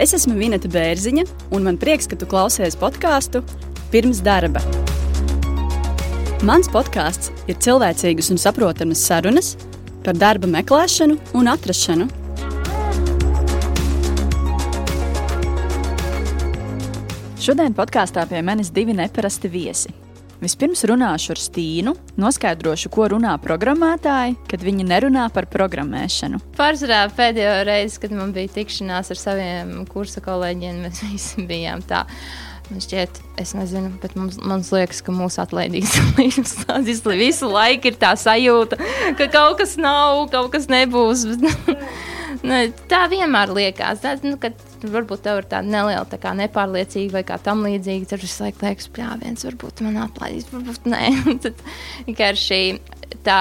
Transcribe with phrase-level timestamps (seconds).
[0.00, 3.42] Es esmu Vineta Bērziņa, un man prieks, ka tu klausies podkāstu
[3.92, 4.62] pirms darba.
[6.48, 9.50] Mans podkāsts ir cilvēcīgas un saprotamas sarunas
[10.00, 12.08] par darba meklēšanu un atrašanu.
[17.44, 19.92] Šodien podkāstā pie manis divi neparasti viesi.
[20.40, 26.40] Vispirms runāšu ar Stīnu, noskaidrošu, ko runā programmētāji, kad viņi nerunā par programmēšanu.
[26.56, 32.06] Pārsvarā pēdējo reizi, kad man bija tikšanās ar saviem kursa kolēģiem, mēs visi bijām tā.
[32.70, 37.96] Man šķiet, es nezinu, bet mums, man liekas, ka mūsu atlaidīgs līmenis visu laiku ir
[37.98, 38.78] tā sajūta,
[39.18, 41.24] ka kaut kas nav, kaut kas nebūs.
[42.46, 42.60] ne,
[42.90, 44.04] tā vienmēr liekas.
[44.04, 48.12] Tā, nu, kad varbūt tev ir tāda neliela tā kā nepārliecība vai kā tam līdzīga.
[48.12, 51.02] Tad visu laiku liekas, ka viens varbūt man atlaidīs, varbūt nē.
[51.44, 51.66] tad
[52.06, 52.62] vienkārši
[53.26, 53.40] tā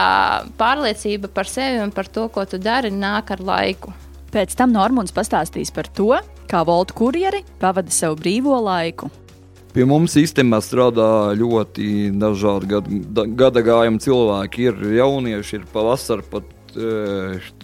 [0.59, 3.93] pārliecība par sevi un par to, ko tu dari, nāk ar laiku.
[4.33, 6.15] Pēc tam Normons pastāstīs par to,
[6.49, 9.09] kā Volta kurjeri pavada savu brīvo laiku.
[9.69, 14.71] Pie mums īstenībā strādā ļoti dažādi gada, gada gājumi cilvēki.
[14.71, 16.55] Ir jaunieši, ir pavasarī pat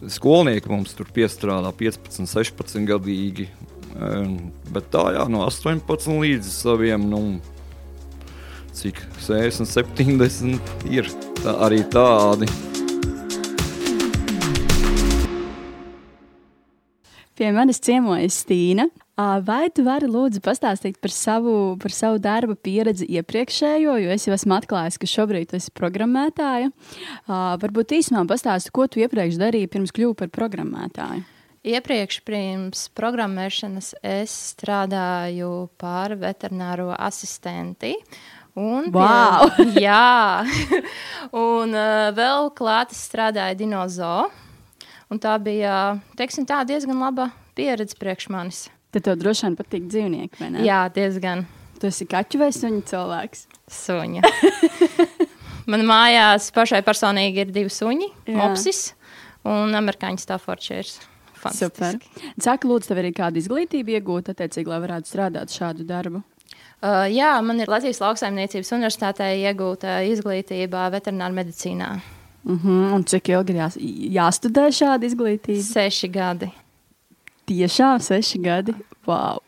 [0.08, 3.50] skolnieki mums tur piestrādā 15, 16 gadīgi.
[4.76, 7.22] Bet tā jā, no 18 līdz saviem, nu,
[8.76, 11.10] cik 60, 70 ir
[11.42, 12.50] tā, arī tādi.
[17.36, 18.86] Pie manis ciemojas Stīna.
[19.16, 24.36] Vai tu vari lūdzu pastāstīt par savu, par savu darba pieredzi iepriekšējo, jo es jau
[24.36, 26.72] esmu atklājis, ka šobrīd tu esi programmētāja.
[27.62, 31.24] Varbūt īsumā pastāsti, ko tu iepriekš darīji pirms kļuvu par programmētāju.
[31.66, 37.96] Iepriekš pirms programmēšanas es strādāju par veterināro asistenti.
[38.56, 39.50] Un, wow.
[39.50, 40.46] pie, jā,
[41.48, 44.45] un uh, vēl klātes strādāja dinozauru.
[45.22, 45.74] Tā bija
[46.18, 48.66] teiksim, tā, diezgan laba pieredze priekš manis.
[48.96, 50.66] Tad tev droši vien patīk dzīvnieki, vai ne?
[50.66, 51.46] Jā, diezgan.
[51.80, 53.46] Tu esi kaķu vai suņu cilvēks?
[53.84, 54.24] Suņa.
[55.72, 58.94] Man mājās pašai personīgi ir divi suņi, mopsis
[59.46, 61.00] un amerikāņu Staffordshires.
[61.54, 62.00] Super.
[62.42, 66.24] Saka, lūdzu, tev ir kāda izglītība iegūta, attiecīgi, lai varētu strādāt šādu darbu?
[66.82, 71.34] Uh, jā, man ir Latvijas Lauksaimniecības Universitātē iegūta izglītība veterinārā
[72.46, 72.94] mhm, -huh.
[72.96, 73.78] Un cik ilgi ir jās,
[74.18, 75.62] jāstudē šāda izglītība?
[75.62, 76.52] Seši gadi.
[77.48, 78.74] Tiešām seši gadi.
[79.06, 79.40] Wow.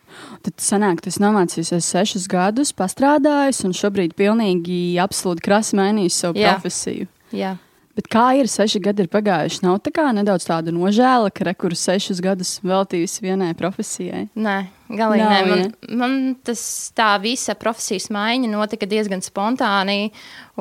[0.45, 6.53] Tad sanāk, tas nomācījusies sešus gadus, pastrādājis un šobrīd pilnīgi absolūti krasi mainījis savu Jā.
[6.53, 7.07] profesiju.
[7.31, 7.57] Jā.
[7.97, 9.63] Bet kā ir seši gadi ir pagājuši?
[9.65, 14.27] Nav tā kā nedaudz tāda nožēla, ka rekurus sešus gadus veltījusi vienai profesijai.
[14.37, 14.57] Nē,
[14.91, 15.47] galīgi Nav, nē.
[15.49, 15.95] Man, ja?
[15.97, 16.61] man tas
[16.97, 20.11] tā visa profesijas maiņa notika diezgan spontāni.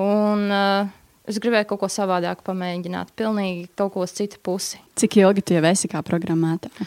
[0.00, 0.88] Un, uh,
[1.26, 4.78] Es gribēju kaut ko savādāku pamēģināt, pilnīgi kaut ko citu pusi.
[4.98, 6.87] Cik ilgi tu jau esi kā programmētāja?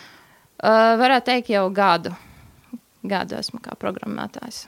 [0.59, 2.13] Uh, varētu teikt, jau gadu.
[3.07, 4.65] Gadu esmu kā programmētājs.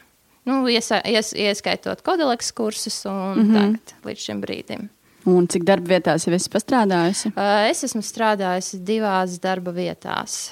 [0.48, 3.54] Nu, iesa, ies, ieskaitot kodoleks kursus un mm -hmm.
[3.54, 4.90] tagad līdz šim brīdim.
[5.26, 7.32] Un cik darba vietās jau esi pastrādājusi?
[7.36, 10.52] Uh, es esmu strādājusi divās darba vietās.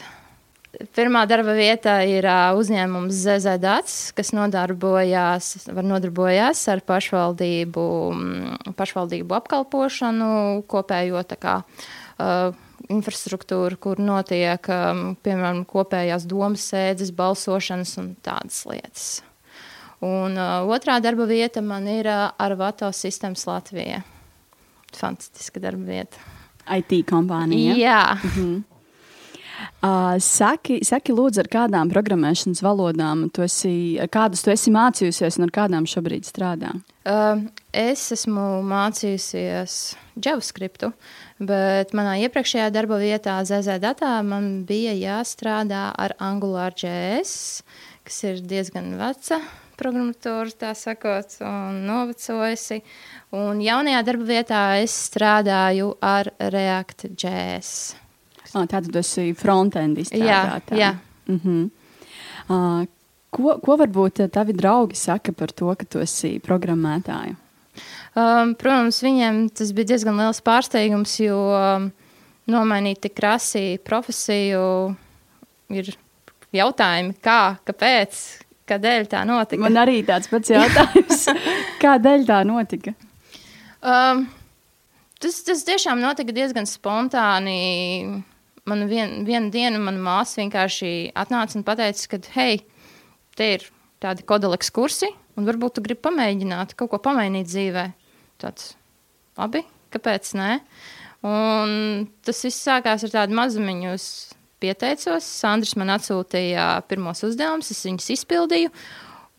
[0.93, 7.85] Pirmā darba vieta ir uh, uzņēmums ZZDATS, kas nodarbojās, nodarbojās ar pašvaldību,
[8.77, 10.29] pašvaldību apkalpošanu,
[10.69, 12.53] kopējo kā, uh,
[12.93, 19.09] infrastruktūra, kur notiek um, piemēram kopējās domas sēdes, balsošanas un tādas lietas.
[20.05, 24.03] Un uh, otrā darba vieta man ir uh, Arvato sistēmas Latvijā.
[24.95, 26.27] Fantastiska darba vieta.
[26.77, 27.73] IT kompānija.
[27.73, 28.03] Jā.
[28.21, 28.59] Mhm.
[29.79, 35.47] Uh, saki, saki, lūdzu, ar kādām programmēšanas valodām tu esi, kādas tu esi mācījusies un
[35.47, 36.73] ar kādām šobrīd strādā?
[37.07, 39.77] Uh, es esmu mācījusies
[40.19, 40.83] JavaScript,
[41.39, 47.63] bet manā iepriekšējā darba vietā, ZZ datā, man bija jāstrādā ar Angular JS,
[48.03, 49.39] kas ir diezgan veca
[49.79, 52.81] programmatūra, tā sakot, un novecojusi.
[53.39, 57.09] Un jaunajā darba vietā es strādāju ar React
[58.49, 58.55] JS.
[58.55, 60.15] Oh, Tātad tu esi frontendists.
[60.17, 60.95] Jā, jā.
[61.29, 61.69] Mm -hmm.
[62.49, 62.87] uh,
[63.29, 67.35] ko, ko varbūt tavi draugi saka par to, ka tu esi programmētāja?
[68.15, 71.91] Um, protams, viņiem tas bija diezgan liels pārsteigums, jo um,
[72.49, 74.95] nomainīt tik krasi profesiju
[75.69, 75.93] ir
[76.51, 78.17] jautājumi, kā, kāpēc,
[78.69, 79.61] kādēļ tā notika.
[79.61, 81.27] Man arī tāds pats jautājums.
[81.83, 82.95] kādēļ tā notika?
[83.79, 84.25] Um,
[85.21, 88.23] tas, tas tiešām notika diezgan spontāni.
[88.69, 92.61] Man vien, vienu dienu mana māsa vienkārši atnāca un teica, ka, hei,
[93.37, 93.67] te ir
[94.03, 97.89] tādi kodoleks kursi, un varbūt tu gribi pamēģināt kaut ko pamainīt dzīvē
[98.41, 98.73] tāds
[99.39, 100.51] labi, kāpēc nē?
[101.27, 103.95] Un tas viss sākās ar tādu mazumiņu.
[103.97, 104.09] Es
[104.59, 105.25] pieteicos.
[105.25, 108.71] Sandrs man atsūtīja pirmos uzdevumus, es viņus izpildīju.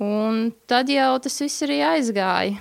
[0.05, 2.57] Un tad jau tas viss arī aizgāja.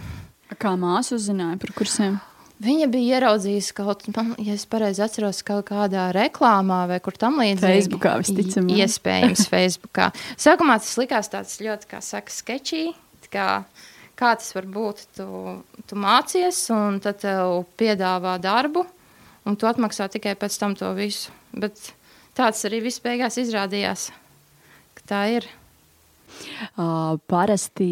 [0.59, 2.17] Kā māsa uzzināja par kursiem?
[2.59, 7.37] Viņa bija ieraudzījusi kaut ko, ja es pareizi atceros, kaut kādā reklāmā vai kur tam
[7.39, 7.63] līdzīgi.
[7.63, 8.81] Facebookā visticamāk.
[8.83, 10.09] Iespējams, Facebookā.
[10.35, 12.81] Sākumā tas likās tāds ļoti, kā saka, sketčī.
[13.31, 13.47] Kā,
[14.19, 15.05] kā tas var būt?
[15.15, 15.27] Tu,
[15.87, 18.83] tu mācies, un tad tev piedāvā darbu,
[19.47, 21.31] un tu atmaksā tikai pēc tam to visu.
[21.55, 21.79] Bet
[22.35, 24.09] tāds arī viss beigās izrādījās,
[24.99, 25.47] ka tā ir.
[27.29, 27.89] Parasti,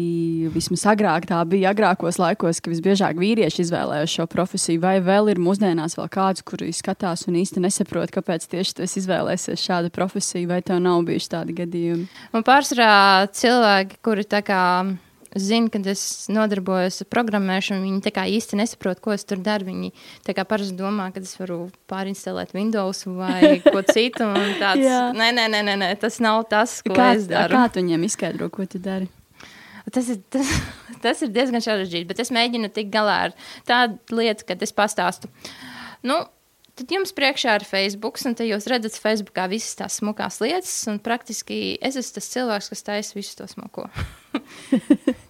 [0.54, 4.82] vismaz agrāk, tā bija agrākos laikos, ka visbiežāk vīrieši izvēlējās šo profesiju.
[4.84, 9.66] Vai vēl ir mūsdienās vēl kāds, kurš skatās un īsti nesaprot, kāpēc tieši tu izvēlēsies
[9.68, 12.08] šādu profesiju, vai tev nav bijuši tādi gadījumi?
[12.34, 14.62] Un pārsvarā cilvēki, kuri tā kā
[15.36, 16.02] zina, kad es
[16.32, 19.68] nodarbojos ar programmēšanu, viņi tā kā īsti nesaprot, ko es tur daru.
[19.68, 19.92] Viņi
[20.26, 21.60] tā kā parasti domā, ka es varu
[21.90, 24.30] pārinstalēt Windows vai ko citu.
[24.60, 24.88] Tāds,
[25.18, 27.56] nē, nē, nē, nē, nē, tas nav tas, ko kā, es daru.
[27.56, 29.10] Kā tu viņiem izskaidro, ko tu dari?
[29.92, 30.48] Tas ir, tas,
[31.04, 33.36] tas ir diezgan sarežģīti, bet es mēģinu tikt galā ar
[33.68, 35.30] tādu lietu, kad es pastāstu.
[36.06, 36.22] Nu,
[36.78, 41.00] tad jums priekšā ir Facebook, un te jūs redzat Facebookā visas tās smukās lietas, un
[41.02, 43.88] praktiski es esmu tas cilvēks, kas taisa visu to smuko.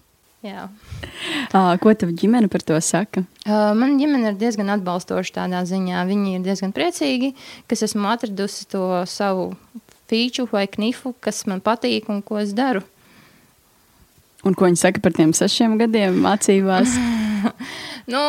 [0.49, 3.25] Uh, ko tev ģimene par to saka?
[3.43, 6.05] Uh, man ģimene ir diezgan atbalstoša tādā ziņā.
[6.07, 7.33] Viņi ir diezgan priecīgi,
[7.67, 9.51] ka esmu atradusi to savu
[10.09, 12.85] feature vai knifu, kas man patīk un ko es daru.
[14.47, 16.95] Un ko viņi saka par tiem sešiem gadiem mācībās?
[18.15, 18.23] nu,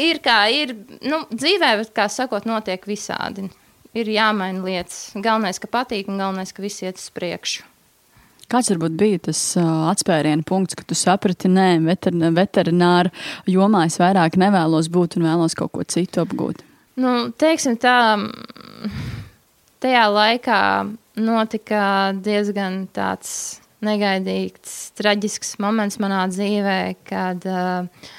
[0.00, 0.74] ir kā ir.
[1.04, 3.48] Nu, dzīvē, kā sakot, notiek visādi.
[3.96, 5.10] Ir jāmaina lietas.
[5.18, 7.66] Galvenais, ka patīk, un galvenais, ka viss iet uz priekšu.
[8.50, 13.12] Kāds varbūt bija tas uh, atspēriena punkts, kad tu saprati, nē, veterin veterināra
[13.46, 16.64] jomā es vairāk nevēlos būt un vēlos kaut ko citu apgūt?
[16.98, 18.18] Nu, teiksim tā,
[19.82, 20.62] tajā laikā
[21.22, 21.84] notika
[22.18, 28.10] diezgan tāds negaidīgs, traģisks moments manā dzīvē, kad uh,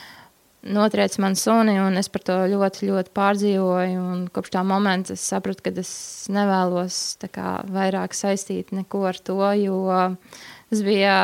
[0.63, 4.04] notriec man suni, un es par to ļoti, ļoti pārdzīvoju.
[4.36, 5.94] Kopš tā momenta es sapratu, ka es
[6.34, 7.00] nevēlos
[7.34, 9.81] kā, vairāk saistīt neko ar to, jo
[10.69, 11.16] tas bija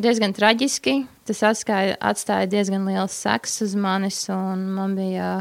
[0.00, 1.00] diezgan traģiski.
[1.28, 5.32] Tas atstāja, atstāja diezgan liels seks uz manis, un man bija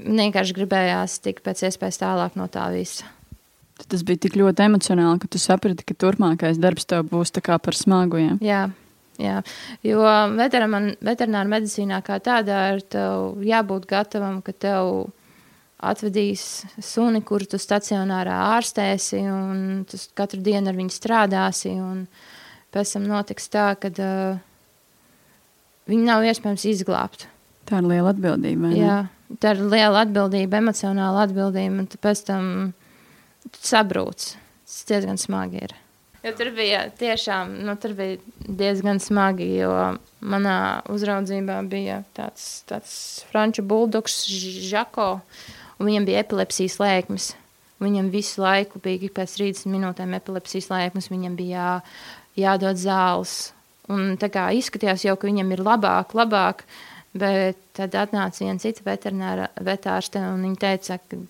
[0.00, 3.06] vienkārši gribējās tikt pēc iespējas tālāk no tā visa.
[3.90, 8.20] Tas bija tik ļoti emocionāli, ka tu saprati, ka turpmākais darbs tev būs par smagu.
[8.22, 8.34] Ja?
[8.40, 8.62] Jā.
[9.22, 9.40] Jā,
[9.86, 10.02] jo
[10.34, 12.80] veterinārā medicīnā kā tādā ir
[13.46, 15.12] jābūt gatavam, ka tev
[15.84, 21.76] atvedīs suni, kuru tu stacionārā ārstēsi, un tu katru dienu ar viņu strādāsi.
[22.74, 24.40] Pēc tam notiks tā, ka uh,
[25.90, 27.28] viņu nav iespējams izglābt.
[27.68, 28.72] Tā ir liela atbildība.
[28.74, 28.96] Jā,
[29.38, 32.50] tā ir liela atbildība, emocionāla atbildība, un tu pēc tam
[33.60, 34.32] sabrūc.
[34.64, 35.76] Tas diezgan smagi ir.
[36.24, 38.16] Jo tur bija tiešām nu, tur bija
[38.48, 39.72] diezgan smagi, jo
[40.24, 42.94] manā uzraudzībā bija tāds, tāds
[43.28, 44.22] franču buldogs,
[44.70, 45.08] Žako,
[45.76, 47.34] un viņam bija epilepsijas lēkmes.
[47.84, 51.68] Viņam visu laiku bija pēc 30 minūtēm epilepsijas lēkmes, viņam bija jā,
[52.46, 53.52] jādod zāles.
[53.92, 56.64] Un tā kā izskatījās jau, ka viņam ir labāk, labāk,
[57.12, 61.20] bet tad atnāca viena cita veterināra vetārste, un viņa teica, ka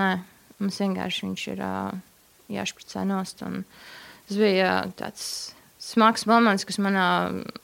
[0.00, 0.12] nē,
[0.64, 1.66] mums vienkārši viņš ir
[2.56, 3.44] jāšpricē nost.
[3.44, 3.98] Un, uh,
[4.30, 5.24] Tas bija tāds
[5.82, 7.06] smags moments, kas manā,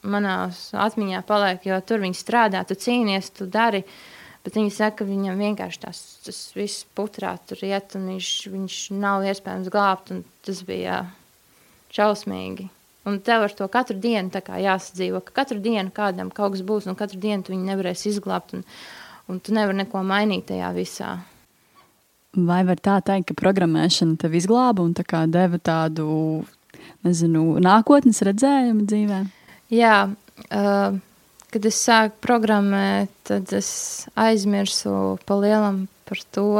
[0.02, 0.37] manā
[0.75, 3.85] atmiņā paliek, jo tur viņi strādā, tu cīnies, tu dari.
[4.42, 8.80] Bet viņi saka, ka viņam vienkārši tās, tas viss putrā tur iet, un viņš, viņš
[8.99, 10.11] nav iespējams glābt.
[10.46, 11.04] Tas bija
[11.94, 12.66] šausmīgi.
[13.06, 16.99] Un tev ar to katru dienu jāsadzīvo, ka katru dienu kādam kaut kas būs, un
[16.99, 18.66] katru dienu tu viņu nevarēsi izglābt, un,
[19.30, 21.12] un tu nevari neko mainīt tajā visā.
[22.37, 26.42] Vai var tā teikt, ka programmēšana tev izglāba un tā deva tādu
[27.07, 29.21] nezinu, nākotnes redzējumu dzīvē?
[29.75, 29.99] Jā,
[30.47, 30.99] uh,
[31.53, 33.71] kad es sāku programmēt, tad es
[34.19, 36.51] aizmirsu pa lielam par to,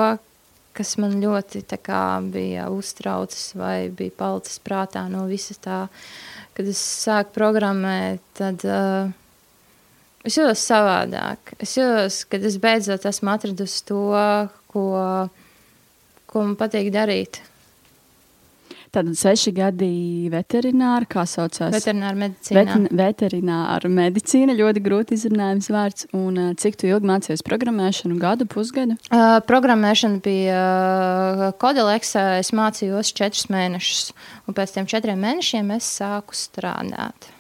[0.77, 5.81] kas man ļoti kā, bija uztraucis vai bija palicis prātā no visa tā.
[6.57, 9.11] Kad es sāku programmēt, tad uh,
[10.25, 11.55] es jūtos savādāk.
[11.61, 14.05] Es jūtos, kad es beidzot esmu atradusi to,
[14.73, 14.87] ko,
[16.27, 17.43] ko man patīk darīt.
[18.95, 19.91] Tad seši gadi
[20.33, 21.75] veterināra, kā saucās?
[21.75, 22.63] Veterināra medicīna.
[22.63, 26.09] Vet, veterināra medicīna, ļoti grūti izrunājams vārds.
[26.17, 28.19] Un cik tu ilgi mācījies programmēšanu?
[28.23, 28.99] Gadu, pusgadu?
[29.11, 32.27] Uh, programmēšana bija uh, Kodeleksā.
[32.41, 34.13] Es mācījos četrus mēnešus.
[34.47, 37.36] Un pēc tiem četriem mēnešiem es sāku strādāt.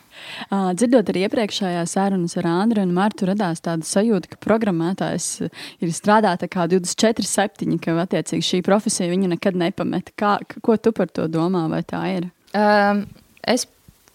[0.50, 5.94] Uh, dzirdot arī iepriekšējā sarunas ar Andru un Martu, radās tāda sajūta, ka programmētājs ir
[5.94, 10.12] strādājis kā 24, 7, ka attiecīgi šī profesija viņu nekad nepamet.
[10.18, 12.30] Kā, ko tu par to domā, vai tā ir?
[12.56, 13.06] Um,
[13.46, 13.66] es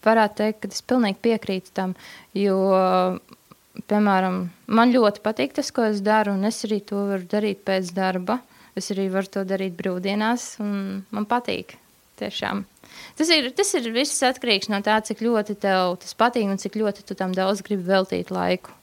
[0.06, 1.94] varētu teikt, ka es pilnīgi piekrītu tam,
[2.38, 2.58] jo,
[3.92, 7.94] piemēram, man ļoti patīk tas, ko es daru, un es arī to varu darīt pēc
[7.98, 8.42] darba.
[8.78, 11.76] Es arī varu to darīt brīvdienās, un man patīk.
[12.22, 12.64] Tiešām.
[13.20, 16.78] Tas ir, tas ir viss atkarīgs no tā, cik ļoti tev tas patīk un cik
[16.82, 18.74] ļoti tu tam daudz gribi veltīt laiku.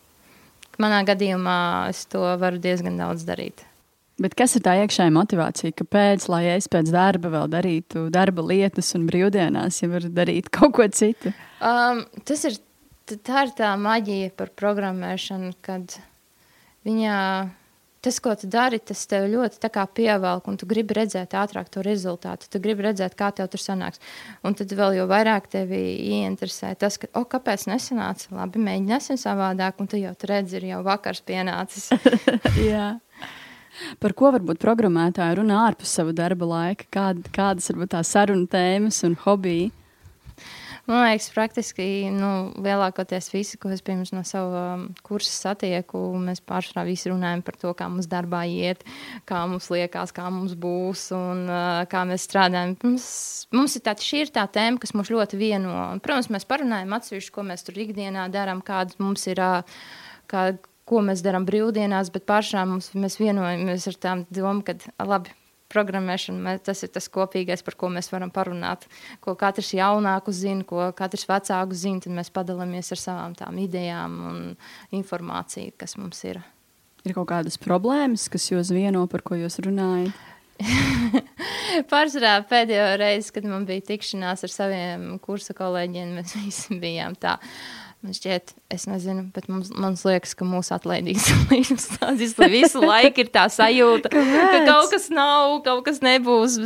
[0.78, 1.58] Manā gadījumā
[1.90, 3.64] es to varu diezgan daudz darīt.
[4.18, 5.75] Bet kas ir tā iekšējā motivācija?
[5.78, 10.75] Kāpēc, lai es pēc darba vēl darītu darba lietas un brīvdienās, ja varu darīt kaut
[10.78, 11.32] ko citu?
[11.62, 12.58] Um, tas ir
[13.06, 15.94] tā, ir tā maģija par programmēšanu, kad
[16.87, 17.14] viņa
[18.09, 22.49] tas, ko tu dari, tas tev ļoti pievelk, un tu gribi redzēt ātrāk to rezultātu.
[22.49, 24.00] Tu gribi redzēt, kā tev tur sanāks.
[24.43, 25.81] Un tad vēl jau vairāk tevi
[26.17, 30.83] ieinteresē tas, ka, oh, kāpēc nesanāca labi, mēģināsim savādāk, un tu jau redzi, ir jau
[30.87, 31.91] vakars pienācis.
[32.71, 32.95] Jā.
[34.03, 36.88] Par ko varbūt programmētāji runā ārpus sava darba laika?
[36.91, 39.69] Kād, kādas varbūt tās sarunu tēmas un hobiji?
[40.88, 42.30] Man liekas, praktiski nu,
[42.64, 47.59] lielākoties visi, ko es pirms no sava um, kursa satieku, mēs pārsvarā visi runājam par
[47.61, 48.87] to, kā mums darbā iet,
[49.28, 52.75] kā mums liekas, kā mums būs un uh, kā mēs strādājam.
[52.87, 53.09] Mums,
[53.52, 55.76] mums ir tā, šī ir tā tēma, kas mums ļoti vieno.
[56.04, 59.45] Protams, mēs parunājam atsevišķi, ko mēs tur ikdienā darām, kādas mums ir.
[59.45, 59.80] Uh,
[60.30, 60.52] kā,
[60.88, 65.35] ko mēs darām brīvdienās, bet pašā mums, mēs vienojamies ar tām domu, ka labi,
[65.72, 68.87] programmēšana, tas ir tas kopīgais, par ko mēs varam parunāt.
[69.25, 74.16] Ko katrs jaunāks zina, ko katrs vecāks zina, tad mēs padalāmies ar savām tām idejām
[74.30, 74.40] un
[74.98, 76.40] informāciju, kas mums ir.
[77.06, 80.26] Ir kaut kādas problēmas, kas jūs vieno, par ko jūs runājat?
[81.90, 87.38] Pārsvarā pēdējo reizi, kad man bija tikšanās ar saviem kursa kolēģiem, mēs visi bijām tādā
[87.99, 91.88] Man šķiet, es nezinu, bet mums, man liekas, ka mūsu atlaidīs līnijas
[92.52, 94.52] visu laiku ir tā sajūta, Kāpēc?
[94.55, 96.61] ka kaut kas nav, kaut kas nebūs.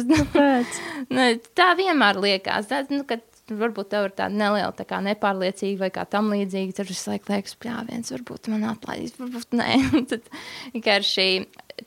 [1.17, 2.69] ne, tā vienmēr liekas.
[2.69, 6.77] Tā, nu, kad, Varbūt tev ir tāda neliela tā kā nepārliecība vai kā tam līdzīga.
[6.79, 9.67] Tad visu laiku liekas, ka viens varbūt man atlaidīs, varbūt nē.
[10.12, 10.31] tad
[10.77, 11.27] vienkārši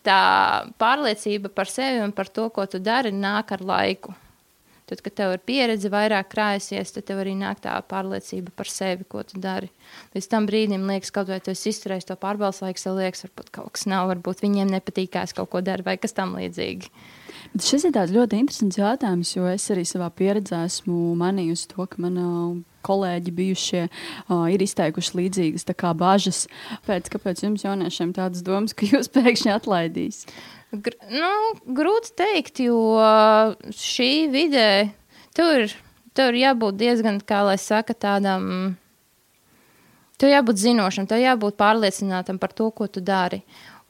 [0.06, 0.20] tā
[0.82, 4.14] pārliecība par sevi un par to, ko tu dari, nāk ar laiku.
[4.86, 9.08] Tad, kad tev ir pieredze vairāk krājusies, tad tev arī nāk tā pārliecība par sevi,
[9.10, 9.72] ko tu dari.
[10.14, 13.50] Līdz tam brīdim liekas, kaut vai tu esi izturējis to pārbaudas laiku, tev liekas, varbūt
[13.58, 16.94] kaut kas nav, varbūt viņiem nepatīk, kā es kaut ko daru vai kas tam līdzīgi.
[17.54, 22.02] Bet šis ir ļoti interesants jautājums, jo es arī savā pieredzē esmu manījusi to, ka
[22.04, 22.30] manā
[22.86, 26.46] kolēģi bijušie uh, ir izteikuši līdzīgas bažas.
[26.88, 30.26] Pēc, kāpēc jums, jauniešiem, tādas domas, ka jūs pēkšņi atlaidīs?
[30.76, 31.32] Gr nu,
[31.78, 32.78] grūti teikt, jo
[33.72, 34.92] šī vidē
[35.38, 35.70] tur,
[36.18, 38.76] tur jābūt diezgan, kā lai saka, tādam.
[40.16, 43.42] Tev jābūt zinošam, tev jābūt pārliecinātam par to, ko tu dari.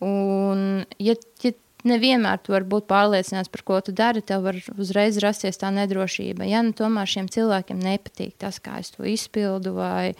[0.03, 1.13] Un, ja,
[1.45, 1.51] ja
[1.87, 6.47] nevienmēr tu vari būt pārliecināts par ko tu dari, tev var uzreiz rasties tā nedrošība.
[6.49, 10.13] Ja nu tomēr šiem cilvēkiem nepatīk tas, kā es to izpildu, vai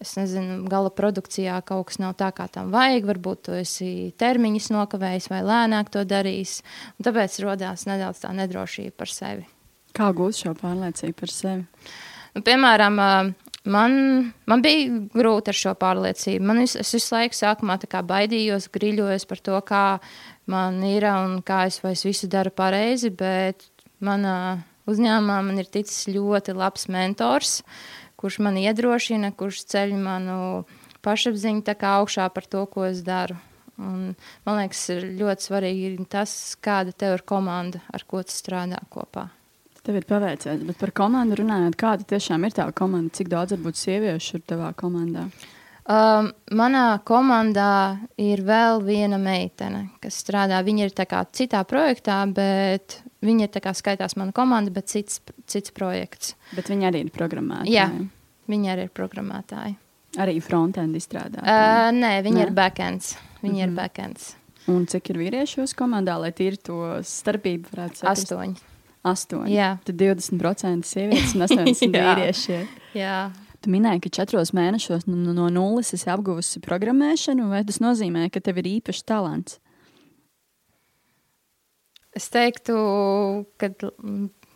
[0.00, 4.70] es nezinu, gala produkcijā kaut kas nav tā, kā tam vajag, varbūt tu esi termiņus
[4.74, 6.60] nokavējis vai lēnāk to darījis.
[7.04, 9.46] Tāpēc radās nedaudz tā nedrošība par sevi.
[9.96, 11.62] Kā gūt šo pārliecību par sevi?
[12.34, 13.00] Nu, piemēram,
[13.68, 13.92] Man,
[14.48, 16.44] man bija grūti ar šo pārliecību.
[16.48, 17.76] Man vis, es visu laiku sākumā
[18.08, 19.82] baidījos, grīļojos par to, kā
[20.50, 23.68] man ir un kā es, es visu daru pareizi, bet
[24.02, 27.60] manā uzņēmumā man ir ticis ļoti labs mentors,
[28.20, 30.40] kurš man iedrošina, kurš ceļ manu
[31.04, 33.38] pašapziņu augšā par to, ko es daru.
[33.80, 34.10] Un,
[34.44, 39.30] man liekas, ir ļoti svarīgi tas, kāda tev ir komanda, ar ko tu strādā kopā.
[39.80, 43.14] Tev ir paveicies, bet par komandu runājot, kāda tiešām ir tā komanda?
[43.16, 45.24] Cik daudz varbūt sieviešu ir tavā komandā?
[45.24, 45.59] Uh,
[45.90, 50.60] Um, manā komandā ir vēl viena meitene, kas strādā.
[50.62, 50.92] Viņa ir
[51.34, 55.18] citā projektā, bet viņa ir skaitās mana komanda, bet cits,
[55.50, 56.36] cits projekts.
[56.54, 57.72] Bet viņa arī ir programmētāja.
[57.74, 57.88] Jā,
[58.46, 59.74] viņa arī ir programmētāja.
[60.20, 61.42] Arī frontend izstrādā.
[61.42, 62.46] Uh, nē, viņa nē?
[62.46, 63.16] ir backends.
[63.42, 63.62] Viņa mm -hmm.
[63.62, 63.76] ir mhm.
[63.76, 64.36] backends.
[64.68, 68.30] Un cik ir vīrieši jūsu komandā, lai tīri to starpību varētu saprast?
[68.30, 68.56] Astoņi.
[69.02, 69.52] Astoņi.
[69.54, 69.78] Jā.
[69.84, 72.66] Tad 20% sievietes un 80% vīrieši.
[72.94, 73.30] Jā.
[73.60, 78.40] Tu minēji, ka četros mēnešos no, no nulles esi apguvusi programmēšanu, vai tas nozīmē, ka
[78.40, 79.58] tev ir īpašs talants?
[82.16, 82.74] Es teiktu,
[83.60, 83.70] ka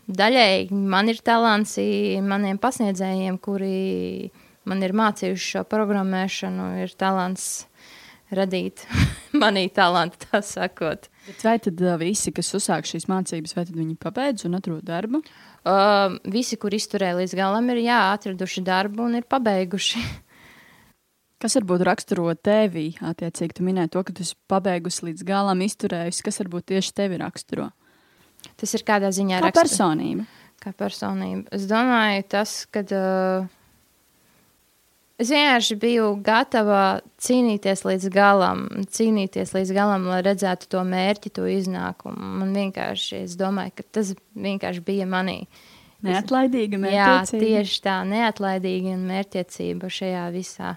[0.09, 1.77] daļēji man ir talants
[2.25, 4.33] maniem pasniedzējiem, kuri
[4.65, 7.67] man ir mācījuši šo programmēšanu, ir talants
[8.35, 8.87] radīt
[9.43, 11.11] manī talantu, tā sakot.
[11.25, 14.83] Bet vai tad uh, visi, kas uzsāk šīs mācības, vai tad viņi pabeidz un atrod
[14.85, 15.23] darbu?
[15.65, 20.03] Uh, visi, kur izturēja līdz galam, ir jā, atraduši darbu un ir pabeiguši.
[21.45, 22.91] Kas varbūt raksturo tevi?
[23.05, 26.23] Attiecīgi, tu minēji to, ka tu esi pabeigusi līdz galam, izturējusi.
[26.25, 27.71] Kas varbūt tieši tevi raksturo?
[28.61, 30.25] Tas ir kādā ziņā Kā raksturo- personība.
[30.65, 31.49] kā personība.
[31.53, 33.49] Es domāju, tas, ka uh,
[35.21, 41.47] es vienkārši biju gatava cīnīties līdz galam, cīnīties līdz galam, lai redzētu to mērķi, to
[41.51, 42.33] iznākumu.
[42.41, 45.45] Man vienkārši, es domāju, ka tas vienkārši bija manī.
[46.05, 47.45] Neatlaidīga Jā, mērķtiecība.
[47.47, 50.75] tieši tā, neatlaidīga un mērķtiecība šajā visā.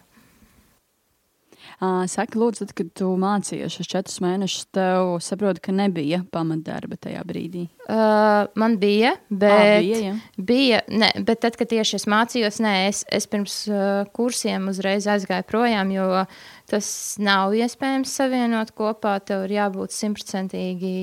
[1.78, 7.22] Saki, lūdzu, tad, kad tu mācījies šos četrus mēnešus, tev saproti, ka nebija pamatdarba tajā
[7.30, 7.68] brīdī.
[7.86, 10.16] Uh, man bija, bet Ā, bija, jā.
[10.42, 15.06] bija ne, bet tad, kad tieši es mācījos, nē, es, es pirms uh, kursiem uzreiz
[15.06, 16.26] aizgāju projām, jo
[16.66, 16.90] tas
[17.22, 19.20] nav iespējams savienot kopā.
[19.22, 20.98] Tev ir jābūt simtprocentīgi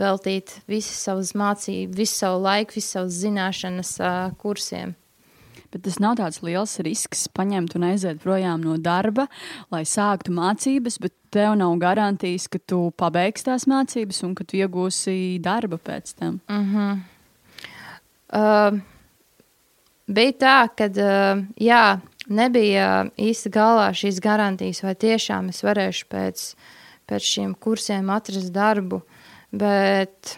[0.00, 4.92] veltīt visas savas mācības, visu savu laiku, visas savas zināšanas uh, kursiem.
[5.70, 9.28] Bet tas nav tāds liels risks paņemt un aiziet projām no darba,
[9.70, 14.58] lai sāktu mācības, bet tev nav garantijas, ka tu pabeigsi tās mācības un ka tu
[14.58, 16.40] iegūsi darbu pēc tam.
[18.30, 18.80] Uh,
[20.10, 21.84] bija tā, ka uh, jā,
[22.30, 26.44] nebija īsti galvā šīs garantijas, vai tiešām es varēšu pēc,
[27.10, 29.02] pēc šiem kursiem atrast darbu.
[29.50, 30.36] Bet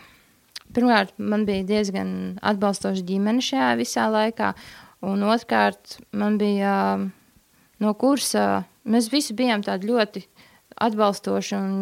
[0.72, 4.52] pirmkārt, man bija diezgan atbalstoša ģimene šajā visā laikā,
[5.06, 7.06] un otrkārt, man bija uh,
[7.82, 10.24] no kursa, mēs visi bijām tādi ļoti
[10.82, 11.72] atbalstoši un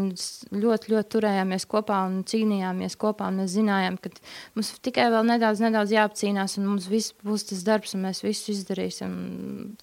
[0.61, 3.31] ļoti, ļoti turējāmies kopā un cīnījāmies kopā.
[3.31, 4.13] un Mēs zinājām, ka
[4.57, 8.53] mums tikai vēl nedaudz, nedaudz jāapcīnās, un mums viss būs tas darbs, un mēs visu
[8.55, 9.13] izdarīsim.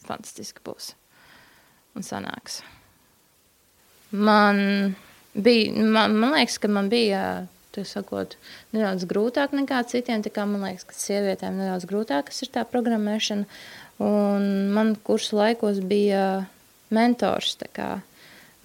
[0.08, 0.92] Fantastiski būs.
[1.98, 2.62] Un sanāks.
[4.12, 4.60] Man
[5.34, 7.48] bija, man, man liekas, ka man bija.
[7.78, 8.36] Tā Sakot,
[8.74, 10.26] nedaudz grūtāk nekā citiem.
[10.26, 13.48] tā Kā man liekas, ka sievietēm nedaudz grūtāk ir tā programmēšana.
[14.04, 14.44] Un
[14.76, 16.48] man kursu laikos bija
[16.94, 17.56] mentors.
[17.74, 18.02] kā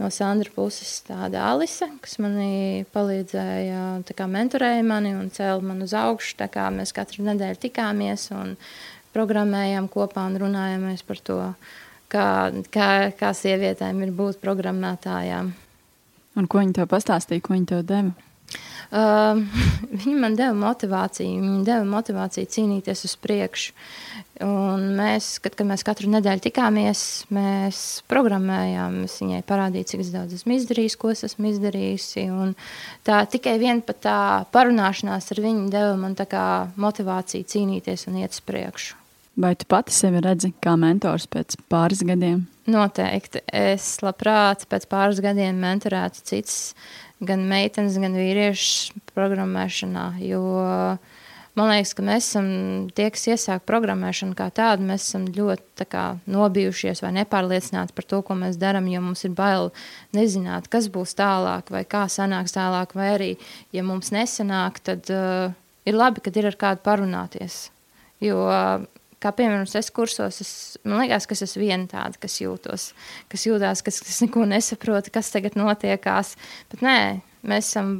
[0.02, 5.94] no Sandra puses tāda Alise, kas manī palīdzēja, kā mentorēja mani un cēla mani uz
[5.94, 6.36] augšu.
[6.52, 8.56] Kā mēs katru nedēļu tikāmies un
[9.14, 11.38] programmējām kopā un runājāmies par to,
[12.12, 12.26] kā,
[12.72, 15.52] kā, kā sievietēm ir būt programmētājām.
[16.40, 18.31] Un ko viņi tev pastāstīja, ko viņi tev deva?
[18.92, 19.40] Uh,
[20.02, 23.76] viņi man deva motivāciju, viņi deva motivāciju cīnīties uz priekšu.
[24.42, 29.04] Un mēs, kad, kad mēs katru nedēļu tikāmies, mēs programmējām.
[29.06, 32.26] Es viņai parādīju, cik daudz esmu izdarījis, ko es esmu izdarījusi.
[32.34, 32.56] Un
[33.02, 34.18] Tā tikai viena pat tā
[34.54, 36.46] parunāšanās ar viņu deva man tā kā
[36.78, 38.98] motivāciju cīnīties un iet uz priekšu.
[39.42, 42.44] Vai tu pati sevi redzi kā mentors pēc pāris gadiem?
[42.70, 43.40] Noteikti.
[43.48, 46.58] Es labprāt pēc pāris gadiem mentorētu citas,
[47.22, 50.06] gan meitenes, gan vīriešus programmēšanā.
[50.24, 50.42] Jo
[51.58, 52.48] man liekas, ka mēs esam
[52.96, 58.22] tie, kas iesāk programmēšanu kā tādu, mēs esam ļoti kā, nobijušies vai nepārliecināti par to,
[58.26, 59.70] ko mēs darām, jo mums ir bail
[60.16, 63.30] nezināt, kas būs tālāk, vai kā sanāks tālāk, vai arī,
[63.76, 65.52] ja mums nesanāk, tad uh,
[65.88, 67.68] ir labi, kad ir ar kādu parunāties.
[68.22, 68.84] Jo uh,
[69.22, 70.52] kā piemēram, es kursos, es,
[70.84, 72.88] man liekas, ka es esmu viena tāda, kas jūtos,
[73.32, 76.34] kas jūtās, kas, kas neko nesaprot, kas tagad notiekās.
[76.72, 76.98] Bet nē,
[77.46, 77.94] mēs esam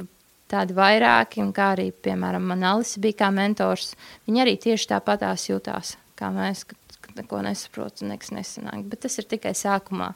[0.51, 3.93] tādi vairāki, un kā arī, piemēram, man Alise bija kā mentors,
[4.27, 8.85] viņa arī tieši tāpatās jūtās, kā mēs, kad, kad neko nesaprot un nekas nesanāk.
[8.91, 10.13] Bet tas ir tikai sākumā.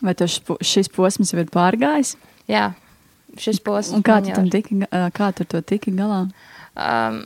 [0.00, 2.14] Vai tev šis po- šis posms jau ir pārgājis?
[2.48, 2.70] Jā,
[3.40, 3.98] šis posms.
[4.00, 4.80] Un kā tu, jau tiki,
[5.16, 6.24] kā tu to tiki galā?
[6.76, 7.24] um,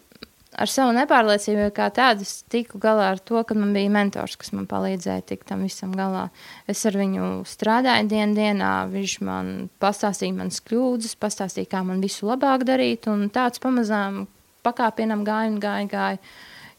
[0.60, 4.68] ar savu nepārliecību, kā tādu, tiku galā ar to, ka man bija mentors, kas man
[4.70, 6.28] palīdzēja tikt tam visam galā.
[6.70, 12.28] Es ar viņu strādāju dienas dienā, viņš man pastāstīja manas kļūdas, pastāstīja, kā man visu
[12.30, 14.24] labāk darīt, un tāds pamazām
[14.66, 15.88] pakāpienam gāja un gāja.
[15.92, 16.20] gāja.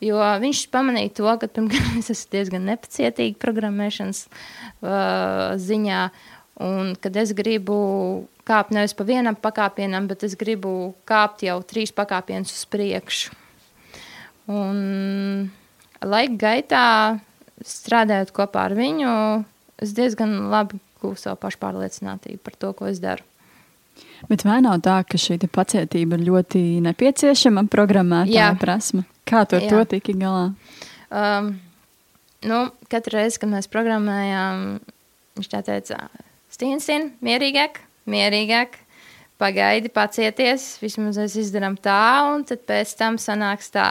[0.03, 6.01] Jo viņš pamanīja to, ka pirmkārt es esmu diezgan nepacietīga programmēšanas uh, ziņā,
[6.65, 7.77] un kad es gribu
[8.45, 13.44] kāpt nevis pa vienam pakāpienam, bet es gribu kāpt jau trīs pakāpienus uz priekšu.
[14.51, 15.49] Un
[16.05, 16.88] laika gaitā,
[17.65, 19.13] strādājot kopā ar viņu,
[19.81, 23.25] es diezgan labi gūstu savu pašpārliecinātību par to, ko es daru.
[24.29, 29.05] Bet vai nav tā, ka šī pacietība ir ļoti nepieciešama programmētāja prasme?
[29.25, 29.71] Kā tu ar Jā.
[29.71, 30.49] to tiki galā?
[31.10, 31.55] Um,
[32.45, 32.60] nu,
[32.91, 34.65] katru reizi, kad mēs programmējām,
[35.39, 36.05] viņš tā teica,
[36.55, 38.77] Stīnstin, mierīgāk, mierīgāk.
[39.41, 43.89] Pagaidi, pacieties, vismaz mēs izdarām tā, un tad pēc tam sanāks tā.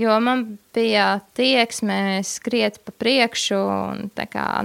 [0.00, 4.04] Jo man bija tieksme skriet pa priekšu un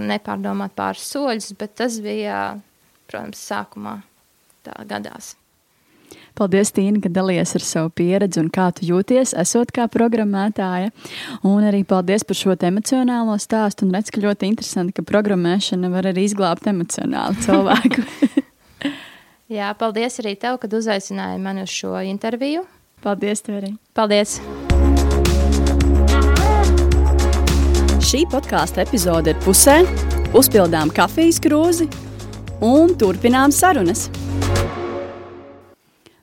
[0.10, 2.60] nepārdomāt pāris soļus, bet tas bija,
[3.10, 4.00] protams, sākumā
[4.66, 5.36] tā gadās.
[6.36, 10.92] Paldies, Tīna, ka dalījies ar savu pieredzi un kā tu jūties, esot kā programmētāja.
[11.48, 13.88] Un arī paldies par šo emocionālo stāstu.
[13.88, 18.04] Un redz, ka ļoti interesanti, ka programmēšana var arī izglābt emocionāli cilvēku.
[19.46, 22.64] Jā, paldies arī tev, kad uzaicināji mani uz šo interviju.
[23.06, 23.68] Paldies, tev arī.
[23.94, 24.40] Paldies!
[28.06, 29.84] Šī podkāstu epizode ir pusē,
[30.34, 31.86] uzpildām kafijas krūzi
[32.66, 34.08] un turpinām sarunas.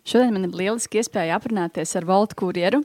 [0.02, 2.80] Šodien man ir lieliski iespēja aprunāties ar Voltu kurjeru.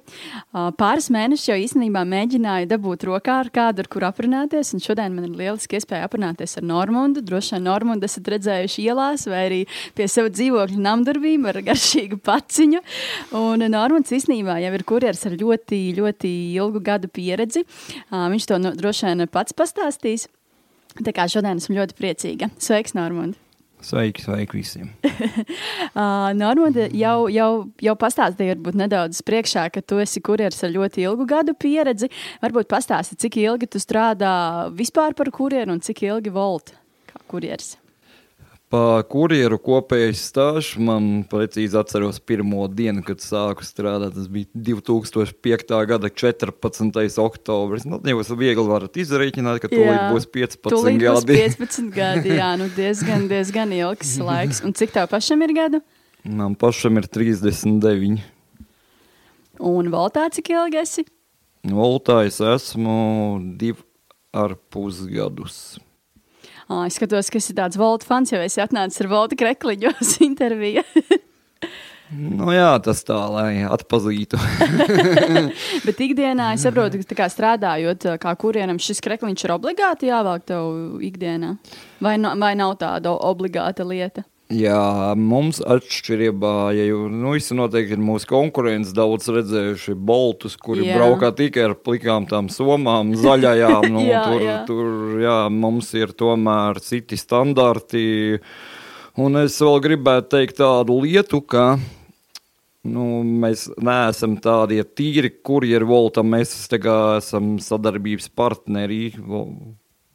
[0.78, 4.76] Pāris mēnešus jau īstenībā mēģināju dabūt rokā ar kādu, ar kuru aprunāties.
[4.76, 7.24] Un šodien man ir lieliski iespēja aprunāties ar Normundu.
[7.26, 9.60] Droši vien Normundu esat redzējuši ielās vai arī
[9.98, 12.84] pie sava dzīvokļa namdarbīm ar garšīgu paciņu.
[13.42, 17.66] Un Normunds īstenībā jau ir kurjers ar ļoti, ļoti ilgu gadu pieredzi.
[18.14, 20.30] Viņš to no, droši vien pats pastāstīs.
[21.02, 22.54] Tā kā šodien esmu ļoti priecīga.
[22.62, 23.47] Sveiks, Normund!
[23.78, 24.90] Sveiki, sveiki visiem.
[26.42, 27.50] Normāli jau, jau,
[27.84, 32.10] jau pastāstīja, varbūt nedaudz priekšā, ka tu esi kurjeris ar ļoti ilgu gadu pieredzi.
[32.42, 34.34] Varbūt pastāsti, cik ilgi tu strādā
[34.74, 36.74] vispār par kurjeru un cik ilgi volt
[37.12, 37.76] kā kurjeris.
[38.68, 44.18] Pa kurjeru kopējais stāsts man precīzi atceros pirmo dienu, kad sāku strādāt.
[44.18, 45.72] Tas bija 2005.
[45.88, 47.08] gada 14.
[47.24, 47.86] oktobris.
[47.88, 51.40] Nu, jūs viegli varat izrēķināt, ka tūlīt būs 15 tūlīt gadi.
[51.40, 54.60] Būs 15 gadi, jā, nu diezgan, diezgan ilgs laiks.
[54.68, 55.84] Un cik tev pašam ir gadu?
[56.28, 58.20] Man pašam ir 39.
[59.64, 61.08] Un Voltā cik ilgi esi?
[61.72, 63.80] Voltā es esmu divi
[64.36, 65.78] ar pusgadus.
[65.80, 65.87] Oh,
[66.88, 70.84] es skatos, ka esi tāds Volta fans, jo esi atnācis ar Volta krekliņos interviju.
[72.08, 74.40] Nu jā, tas tā, lai atpazītu.
[75.88, 81.58] Bet ikdienā es saprotu, ka strādājot kā kurienam, šis krekliņš ir obligāti jāvelk tev ikdienā.
[82.00, 84.24] Vai, no, vai nav tāda obligāta lieta?
[84.48, 90.96] Jā, mums atšķirībā, ja jau nu, noteikti ir mūsu konkurence daudz redzējuši boltus, kuri jā.
[90.96, 93.90] braukā tikai ar plikām tām somām, zaļajām.
[93.98, 94.56] Nu, jā, tur, jā.
[94.68, 98.06] tur jā, mums ir tomēr citi standarti.
[99.20, 101.74] Un es vēl gribētu teikt tādu lietu, ka
[102.88, 109.10] nu, mēs neesam tādi tīri kurjeri voltam, mēs esam sadarbības partneri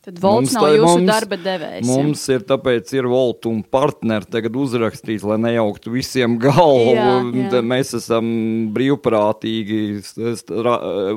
[0.03, 1.87] Tad Volts nav tā, jūsu mums, darba devējs.
[1.87, 6.97] Mums ir tāpēc ir Volt un partneri tagad uzrakstīts, lai nejauktu visiem galvu.
[6.97, 7.61] Jā, jā.
[7.71, 8.27] Mēs esam
[8.75, 9.79] brīvprātīgi,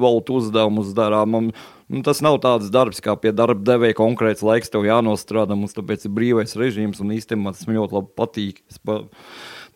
[0.06, 1.40] Volt uzdevumus darām.
[1.40, 1.50] Un,
[1.90, 5.58] nu, tas nav tāds darbs, kā pie darba devēja konkrēts laiks tev jānostrādā.
[5.58, 8.62] Mums tāpēc ir brīvais režīms un īstenībā tas man ļoti labi patīk.
[8.70, 9.02] Es pa,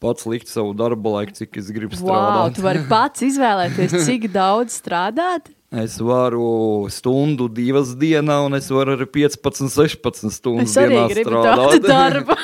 [0.05, 2.43] pats likt savu darbu laiku, cik es gribu strādāt.
[2.45, 5.49] Wow, tu vari pats izvēlēties, cik daudz strādāt?
[5.69, 12.37] Es varu stundu, divas dienā, un es varu arī 15, 16 stundas gribu tādu darbu.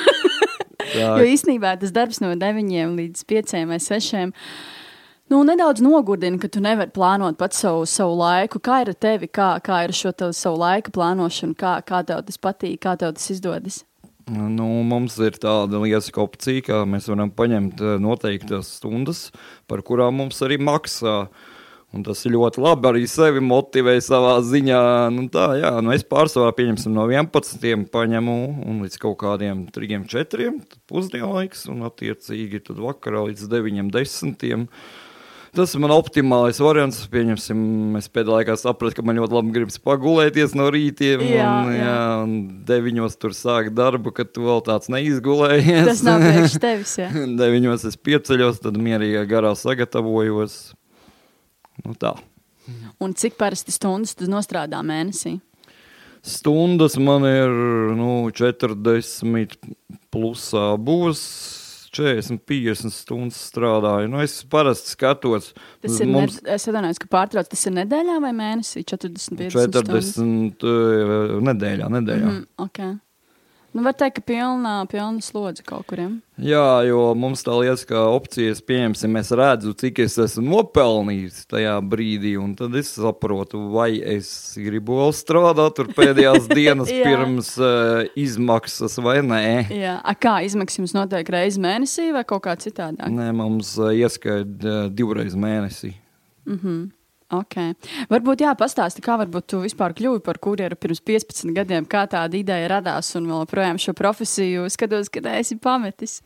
[0.94, 4.30] jo īsnībā tas darbs no 9 līdz 5 vai 6.
[5.26, 8.60] Nu, nedaudz nogurdina, ka tu nevari plānot pats savu, savu laiku.
[8.62, 12.38] Kā ir ar tevi, kā, kā ir šo savu laika plānošanu, kā, kā tev tas
[12.38, 13.80] patīk, kā tev tas izdodas?
[14.30, 19.32] Nu, mums ir tāda lieliska opcija, ka mēs varam paņemt eh, noteiktas stundas,
[19.66, 21.18] par kurām mums arī maksā.
[21.26, 21.52] Uh,
[21.94, 24.80] Un tas ir ļoti labi arī sevi motivēt savā ziņā.
[25.14, 27.86] Nu, tā, jā, nu es pārsvarā pieņemsim no 11.
[27.94, 30.52] paņemu un līdz kaut kādiem 3, 4.
[30.90, 34.72] pusdienlaiks un attiecīgi tad vakarā līdz 9, 10.
[35.56, 36.98] Tas ir man optimālais variants.
[37.08, 37.60] Pieņemsim,
[37.96, 41.22] es pēdējā laikā sapratu, ka man ļoti labi gribas pagulēties no rītiem.
[41.24, 41.84] Jā, un, jā.
[41.86, 42.34] jā, un
[42.68, 45.86] deviņos tur sāk darbu, kad tu vēl tāds neizgulējies.
[45.88, 46.96] Tas nav priekš tevis.
[47.40, 50.58] deviņos es pieceļos, tad mierīgā garā sagatavojos.
[51.84, 52.14] Nu, tā.
[53.02, 55.36] Un cik parasti stundas tu nostrādā mēnesī?
[56.26, 57.52] Stundas man ir
[57.94, 59.54] nu, 40,
[60.10, 61.22] plusā būs
[61.96, 64.10] 40, 50 stundas strādāju.
[64.10, 65.52] Nu, es parasti skatos.
[65.84, 66.40] Tas ir mums...
[66.42, 67.48] ne, es atvainojos, ka pārtrauc.
[67.52, 68.82] Tas ir nedēļā vai mēnesī?
[68.84, 70.66] 40, 50 40 stundas?
[70.66, 72.32] Uh, nedēļā, nedēļā.
[72.32, 72.96] Mm, okay.
[73.76, 76.14] Nu, var teikt, ka pilnā, pilna slodze kaut kuriem.
[76.40, 81.74] Jā, jo mums tā liekas, ka opcijas pieņemsim, es redzu, cik es esmu nopelnījis tajā
[81.84, 88.08] brīdī, un tad es saprotu, vai es gribu vēl strādāt tur pēdējās dienas pirms uh,
[88.16, 89.44] izmaksas vai nē.
[89.76, 93.12] Jā, A, kā izmaksas jums notiek reizi mēnesī vai kaut kā citādāk?
[93.12, 95.92] Nē, mums uh, ieskaita uh, divreiz mēnesī.
[96.48, 96.84] Mm -hmm.
[97.26, 97.72] Okay.
[98.06, 102.68] Varbūt jāpastāsti, kā varbūt tu vispār kļuvi par kurjeru pirms 15 gadiem, kā tāda ideja
[102.70, 106.20] radās un vēl projām šo profesiju skatos, kad esi pametis.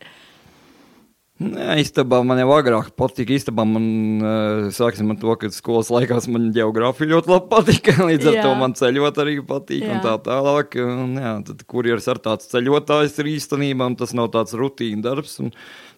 [1.41, 3.33] Nē, istabā man jau agrāk patika.
[3.33, 3.85] Istabā man,
[4.21, 7.95] uh, sāksim ar to, ka skolas laikās man geogrāfija ļoti labi patika.
[8.09, 8.43] Līdz ar Jā.
[8.45, 10.01] to man ceļot arī patīk un Jā.
[10.05, 10.77] tā tālāk.
[10.83, 15.39] Un, jā, tad kurjeris ar tāds ceļotājs ir īstenībā, un tas nav tāds rutīna darbs.
[15.41, 15.49] Un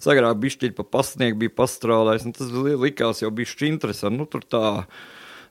[0.03, 4.21] sagrāk bišķiļ pa pasnieku bija pastrādājis, un tas li- likās jau bišķi interesanti.
[4.21, 4.63] Nu, tur tā.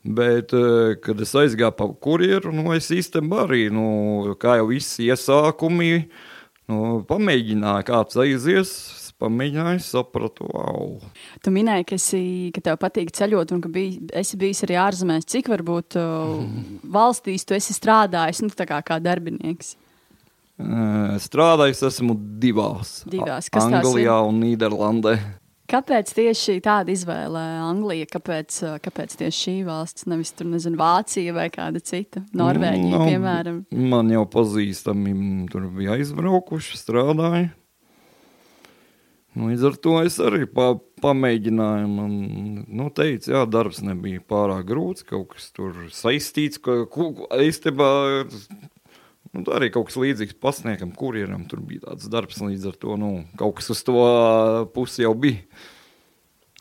[0.03, 5.05] Bet, eh, kad es aizgāju pa kurjeru, nu, es īstenībā arī, nu, kā jau visi
[5.13, 6.09] iesākumi,
[6.73, 8.73] nu, pamēģināju, kāds aizies.
[9.23, 10.97] Pamēģināju, sapratu, wow.
[11.45, 12.23] Tu minēji, ka, esi,
[12.55, 15.29] ka tev patīk ceļot, un ka biji, esi bijis arī ārzemēs.
[15.31, 16.43] Cik varbūt uh,
[16.99, 19.77] valstīs tu esi strādājis, nu, tā kā, kā darbinieks?
[20.63, 23.01] Eh, Strādājis esmu divās.
[23.09, 23.49] Divās.
[23.53, 25.17] Kas Anglijā un Nīderlandē.
[25.73, 28.05] Kāpēc tieši tāda izvēle Anglija?
[28.11, 32.21] Kāpēc, uh, kāpēc tieši šī valsts, nevis tur, nezinu, Vācija vai kāda cita?
[32.37, 33.63] Norvēģija, Nu, piemēram.
[33.95, 37.49] Man jau pazīstami mm, tur bija aizbraukuši, strādāja.
[39.33, 41.89] Līdz ar to es arī pa, pamēģināju.
[41.89, 42.17] Man
[42.69, 46.61] nu, teica, jā, darbs nebija pārāk grūts, kaut kas tur saistīts.
[46.61, 46.83] Ka,
[47.41, 47.89] īstenībā
[48.29, 52.43] nu, arī kaut kas līdzīgs pasniegam, kurjeram tur bija tāds darbs.
[52.45, 54.03] Līdz ar to nu, kaut kas uz to
[54.77, 55.41] pusi jau bija.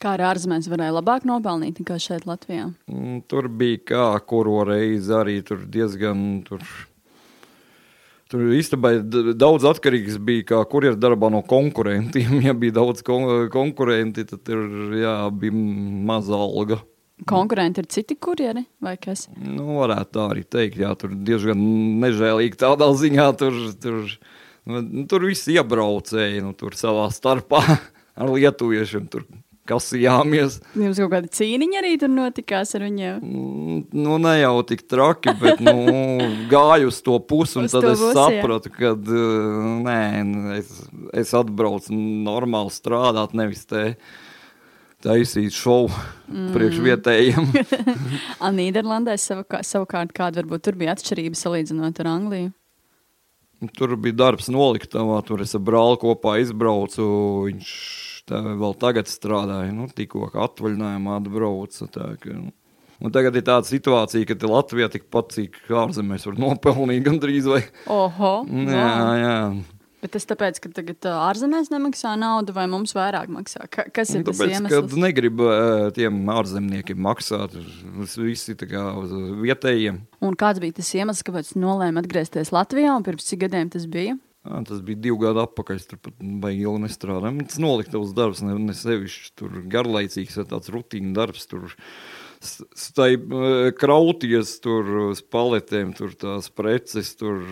[0.01, 2.71] Kā ar ārzemēs varēja labāk nopelnīt nekā šeit Latvijā?
[2.89, 6.41] Mm, Tur bija kā kuru reizi arī tur diezgan.
[6.47, 6.63] Tur,
[8.31, 12.39] tur īstenībā daudz atkarīgs bija kā kurjeru darbā no konkurentiem.
[12.47, 16.79] Ja bija daudz kon konkurenti, tad tur jā, bija maza alga.
[17.27, 19.27] Konkurenti ir citi kurjeri vai kas?
[19.37, 20.79] Nu, varētu tā arī teikt.
[20.81, 21.59] Jā, tur diezgan
[22.01, 23.27] nežēlīgi tādā ziņā.
[23.37, 23.99] Tur, tur,
[24.65, 27.61] nu, tur viss iebraucēji nu, tur savā starpā
[28.21, 29.05] ar lietuviešiem.
[29.13, 29.27] Tur
[29.69, 30.57] kasījāmies.
[30.77, 33.21] Jums kaut kāda cīniņa arī tur notikās ar viņiem.
[33.21, 35.75] Mm, Nu, ne jau tik traki, bet nu,
[36.53, 38.17] gāju uz to pusi, un Uz tad es pusi, jā.
[38.17, 38.93] sapratu, ka
[39.87, 40.01] nē,
[40.57, 40.71] es,
[41.23, 43.95] es atbraucu normāli strādāt, nevis te
[45.01, 46.49] taisīt šovu mm.
[46.55, 47.51] priekš vietējiem.
[48.43, 52.51] A, Nīderlandē savukā, savukārt kāda varbūt tur bija atšķirība salīdzinot ar Angliju?
[53.77, 57.03] Tur bija darbs noliktavā, tur es ar brāli kopā izbraucu.
[57.45, 57.73] Viņš
[58.29, 61.87] tā vēl tagad strādāja, nu, tikko atvaļinājumā atbrauca.
[61.91, 62.51] Tā, ka, nu.
[63.01, 67.63] Un tagad ir tāda situācija, ka Latvijā tikpat cik ārzemēs var nopelnīt gandrīz vai.
[67.89, 68.33] Oho!
[68.69, 69.37] Jā, jā.
[70.01, 73.67] Bet tas tāpēc, ka tagad ārzemēs nemaksā naudu vai mums vairāk maksā?
[73.69, 74.73] Ka, kas ir Nu, tas Tāpēc, iemesls?
[74.73, 77.53] kad negrib eh, tiem ārzemniekiem maksāt,
[78.17, 78.81] visi tā kā
[79.45, 79.99] vietējiem.
[80.25, 84.17] Un kāds bija tas iemesls, kāpēc nolēma atgriezties Latvijā un pirms cik gadiem tas bija?
[84.41, 85.83] Ā, Tas bija divi gadi atpakaļ.
[85.91, 87.43] Tur baigi ilgi nestrādājām.
[87.45, 91.45] Tas noliktavas darbs, ne, ne sevišķi tur garlaicīgs, tāds rutīna darbs.
[91.51, 91.75] Tur
[92.41, 93.11] stai,
[93.77, 97.43] krauties tur uz paletēm, tur tās preces, tur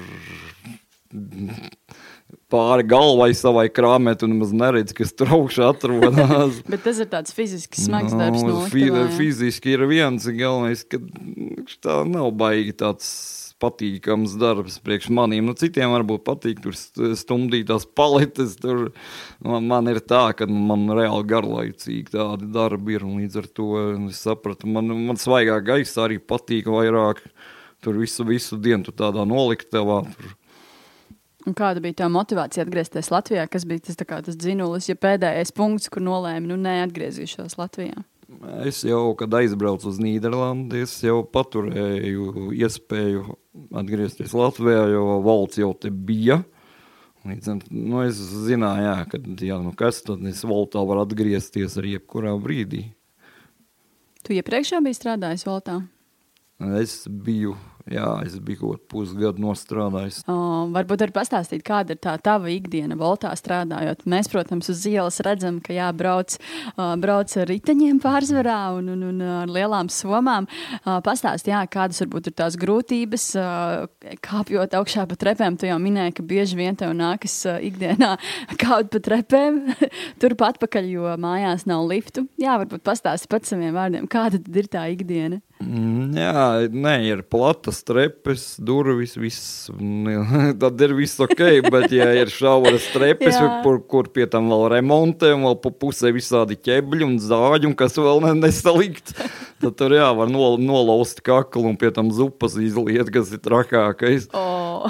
[2.49, 6.59] pāri galvai savai krāmē, tu nemaz neredzi, kas tur augšā atrodas.
[6.71, 8.41] Bet tas ir tāds fizisks, smags darbs.
[8.45, 8.65] Nu, No
[9.05, 9.05] jā.
[9.17, 11.01] fiziski ir viens galvenais, ka
[11.85, 13.09] tā nav baigi tāds
[13.61, 15.49] patīkams darbs priekš maniem.
[15.49, 18.55] Nu, citiem varbūt patīk tur st- stumdīt tās paletes.
[18.61, 18.89] Tur.
[19.45, 23.07] Man, man ir tā, ka man reāli garlaicīgi tādi darbi ir.
[23.07, 23.69] un Līdz ar to
[24.09, 27.23] es sapratu, man, man svaigā gaisa arī patīk vairāk.
[27.79, 30.01] Tur visu, visu dienu tu tādā noliktavā.
[30.15, 30.35] Tur.
[31.47, 33.45] Un kāda bija tā motivācija atgriezties Latvijā?
[33.51, 38.03] Kas bija tas, kā tas dzinulis, ja pēdējais punkts, kur nolēma, nu, neatgriezīšos Latvijā?
[38.61, 43.23] Es jau, kad aizbraucu uz Nīderlandi, es jau paturēju iespēju
[43.75, 46.41] atgriezties Latvijā, jo valsts jau te bija.
[47.27, 51.97] Līdz, nu, es zināju, jā, ka, jā, nu kas tad es valtā varu atgriezties arī
[51.97, 52.85] jebkurā brīdī.
[54.23, 55.81] Tu iepriekš jau biji strādājis Voltā?
[56.79, 57.55] Es biju,
[57.91, 60.21] jā, es biju kaut pusgadu nostrādājis.
[60.29, 64.05] Uh, varbūt arī pastāstīt, kāda ir tā tava ikdiena Voltā strādājot.
[64.09, 66.37] Mēs, protams, uz ielas redzam, ka jā, brauc,
[66.77, 70.47] brauc ar riteņiem pārsvarā un, un, un ar lielām somām.
[71.05, 73.27] Pastāst, jā, kādas varbūt ir tās grūtības,
[74.25, 75.59] kāpjot augšā pa trepēm.
[75.59, 78.15] Tu jau minēji, ka bieži vien tev nākas ikdienā
[78.61, 79.61] kaut pa trepēm,
[80.21, 82.27] turpat pakaļ, jo mājās nav liftu.
[82.41, 85.41] Jā, varbūt pastāsti pats saviem vārdiem, kāda tad ir tā ikdiena.
[85.59, 89.67] Jā, nē, ir platas trepes, durvis, viss.
[89.73, 94.69] mm, Tad ir viss ok, bet, ja ir šauras trepes, kur, kur pie tam vēl
[94.77, 99.11] remontē, un vēl pa pusē visādi ķēbļi un zāģi, un kas vēl ne, nesalikt,
[99.59, 104.29] tad tur jā, var nol, nolauzt kaklu un pie tam zupas izliet, kas ir trakākais.
[104.31, 104.87] Oh.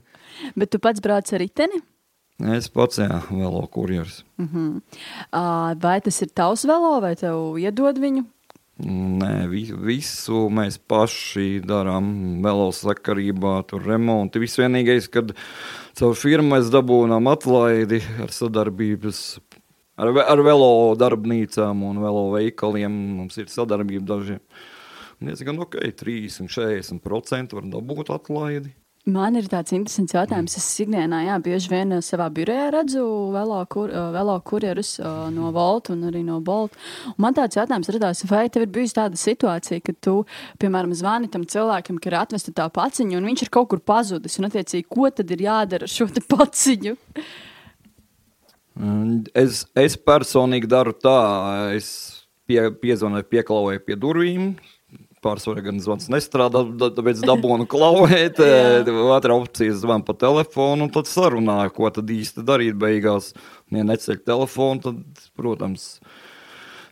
[0.58, 1.80] Bet tu pats brauc ar riteni?
[2.56, 4.20] Es pats, jā, velo kurjers.
[4.40, 8.26] Uh, vai tas ir tavs velo, vai tev iedod viņu?
[8.80, 12.40] Nē, vi, visu mēs paši darām.
[12.44, 14.40] Velo sakarībā, tur remonti.
[14.40, 15.34] Viss vienīgais, kad
[15.98, 19.22] caur firmu mēs dabūjām atlaidi ar sadarbības
[20.00, 24.42] ar, ar velo darbnīcām un velo veikaliem mums ir sadarbība dažiem.
[25.20, 28.72] Diezgan ok, 30-40% var dabūt atlaidi.
[29.08, 30.58] Man ir tāds interesants jautājums.
[30.58, 35.30] Es ikdienā, jā, bieži vien uh, savā birojā redzu velo, kur, uh, velo kurjerus uh,
[35.32, 36.76] no Volta un arī no Bolta.
[37.14, 40.18] Un Man tāds jautājums radās, vai tev ir bijusi tāda situācija, ka tu,
[40.60, 44.36] piemēram, zvani tam cilvēkam, ka ir atvesta tā paciņa, un viņš ir kaut kur pazudis,
[44.36, 46.96] un attiecīgi, ko tad ir jādara ar šo paciņu?
[48.76, 51.16] Mm, Es, es personīgi daru tā,
[51.76, 51.88] es
[52.48, 54.46] pie, piezvanīju, pieklauvēju pie durvīm.
[55.20, 58.40] Pārsvarā gan zvans nestrādā, tāpēc dabūnu klauvēt.
[59.16, 63.34] Otra opcija zvan pa telefonu, un tad sarunāju, ko tad īsti darīt beigās.
[63.68, 65.84] Ja neceļ telefonu, tad, protams,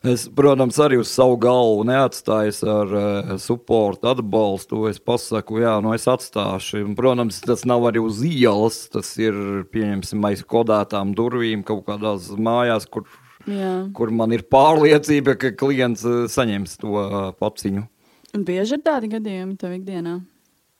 [0.05, 4.85] es, protams, arī uz savu galvu neatstājos ar uh, supportu atbalstu.
[4.93, 6.85] Es pasaku, jā, nu es atstāšu.
[6.85, 12.29] Un, protams, tas nav arī uz ielas, tas ir, pieņemsim, aiz kodētām durvīm kaut kādās
[12.37, 13.09] mājās, kur,
[13.49, 13.89] Jā.
[13.97, 17.89] kur man ir pārliecība, ka klients eh, saņems to uh, paciņu.
[18.37, 20.19] Un bieži ir tādi gadījumi tev ikdienā.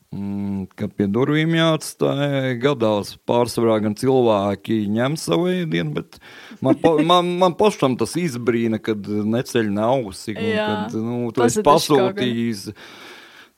[0.09, 6.17] Mm, Kad pie durvīm jāatstāj, gadās pārsvarā gan cilvēki ņem savu ēdienu, bet
[6.65, 10.37] man, pa, man, man pašam tas izbrīna, kad neceļ nausi.
[10.39, 12.65] Kad nu, tu esi kaut pasūtījis.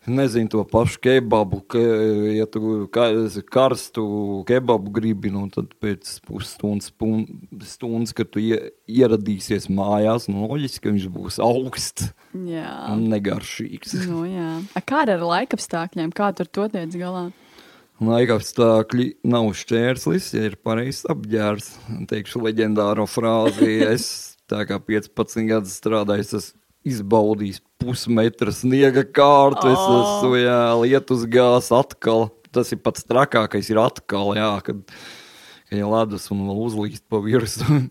[0.07, 1.81] Nezinu to pašu kebabu, ka,
[2.33, 3.11] ja tu ka,
[3.53, 4.05] karstu
[4.49, 6.89] kebabu gribi, nu, tad pēc pusstundas,
[7.69, 8.57] stundas, kad tu ie,
[8.89, 12.71] ieradīsies mājās, nu, loģiski, ka viņš būs augsts Jā.
[12.95, 13.99] un negaršīgs.
[14.09, 14.55] Nu, jā.
[14.73, 16.15] A, Kā ar laikapstākļiem?
[16.17, 17.29] Kā tur to tiec galā?
[18.01, 21.75] Laikapstākļi nav šķērslis, ja ir pareizs apģērbs.
[22.09, 23.75] Teikšu leģendāro frāzi.
[23.93, 24.07] Es
[24.49, 26.55] tā kā 15 gadus strādāju, es
[26.87, 29.71] izbaudījis pusmetra sniega kārtu.
[29.73, 29.97] Es Oh.
[30.01, 32.31] esmu jā, lietus gājis atkal.
[32.51, 34.81] Tas ir pats trakākais, ir atkal, jā, kad,
[35.71, 37.89] kad ir ledus un vēl uzlīst pa virsmu.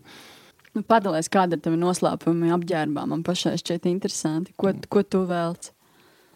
[0.70, 3.02] Nu, Padalies, kāda ir tava noslēpuma apģērbā.
[3.10, 4.52] Man pašai šķiet interesanti.
[4.54, 5.72] Ko, ko tu vēlci?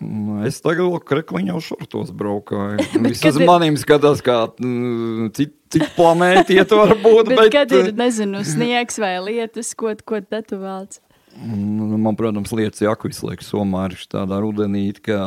[0.03, 2.83] Nu, Es tagad vēl krekliņā šortos braukāju.
[3.07, 7.29] Vismaz ir- manīm skatās, kā mm, cit- cik planēti iet var būt.
[7.31, 10.99] Bet, Bet, kad ir, nezinu, sniegs vai lietus, ko, ko tad tu vēlci?
[11.35, 14.85] Nu, Man, protams, lietas jāku visu laiku somā ir tādā rudenī.
[15.03, 15.19] Kā,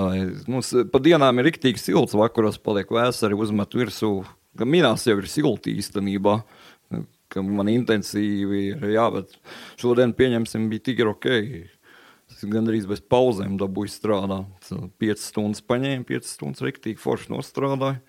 [0.47, 4.25] nu, s- pa dienām ir riktīgi silts, vakaros paliek vēsari, uzmet virsū.
[4.63, 6.37] Minās jau ir silti īstenībā,
[7.35, 9.35] man intensīvi ir, jā, bet
[9.77, 11.27] šodien pieņemsim bija tik ok.
[12.31, 14.71] Es gandrīz bez pauzēm dabūju strādāt.
[14.99, 17.99] 5 stundas paņēmu, 5 stundas riktīgi forši nostrādāju.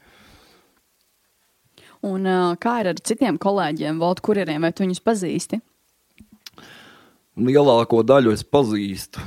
[2.08, 2.22] Un
[2.62, 5.60] kā ir ar citiem kolēģiem, valdu kurjeriem, vai tu viņus pazīsti?
[7.38, 9.22] Lielāko daļu es pazīstu.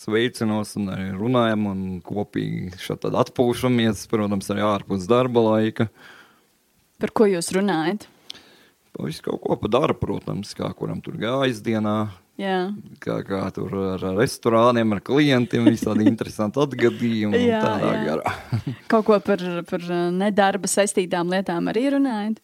[0.00, 5.88] Sveicinos un arī runājam, un kopīgi šeit atpūšamies, protams, arī ārpus darba laika.
[7.00, 8.06] Par ko jūs runājat?
[8.96, 12.70] Pa Visu kaut ko padara, protams, kā kuram tur gājas dienā, Jā,
[13.04, 17.36] kā, kā tur ar restorāniem, ar klientiem, visādi interesanti atgadījumi.
[17.36, 18.04] un Jā, tādā jā.
[18.06, 18.32] garā.
[18.88, 22.40] kaut ko par, par uh, nedarba saistītām lietām arī runājat.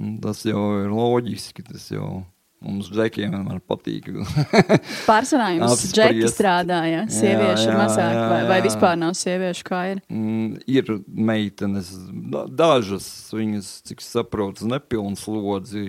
[0.00, 2.22] Un Tas jau ir loģiski, tas jau
[2.64, 4.08] mums džekiem vienmēr patīk.
[5.10, 5.98] Pārsvarā jums Apspriest.
[5.98, 8.66] džeki strādā, ja sieviešu ir jā, mazāk, jā, vai, vai jā.
[8.68, 10.02] vispār nav sieviešu kā ir.
[10.08, 10.96] Mm, ir
[11.32, 11.92] meitenes,
[12.32, 15.84] da- dažas viņas, cik saprotu, nepilnas lodzi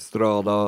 [0.00, 0.60] strādā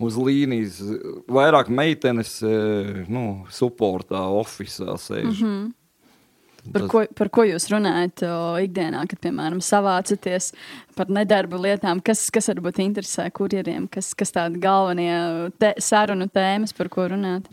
[0.00, 0.80] uz līnijas.
[1.28, 5.42] Vairāk meitenes, eh, nu, supportā, oficiālā sēž.
[5.42, 5.68] Mm -hmm.
[6.70, 10.50] Par ko, par ko jūs runājat o, ikdienā, kad, piemēram, savācaties
[10.98, 12.02] par nedarba lietām?
[12.04, 13.88] Kas, kas varbūt interesē kurjeriem?
[13.92, 15.14] Kas, kas tādi galvenie
[15.60, 17.48] te, sarunu tēmas, par ko runāt?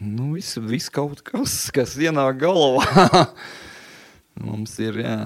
[0.00, 3.24] Nu, viss, viss kaut kas, kas ienāk galvā.
[4.46, 5.16] Mums ir, jā.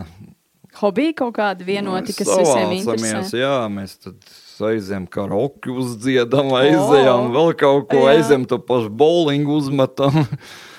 [0.74, 3.38] Hobiji kaut kādi vienoti, Mēs kas visiem interesē?
[3.38, 4.18] Jā, mēs tad
[4.64, 8.16] aizējām karaoke uzdziedam, aizējām O, vēl kaut ko, jā.
[8.16, 10.24] aizējām to pašu bowlingu uzmetam.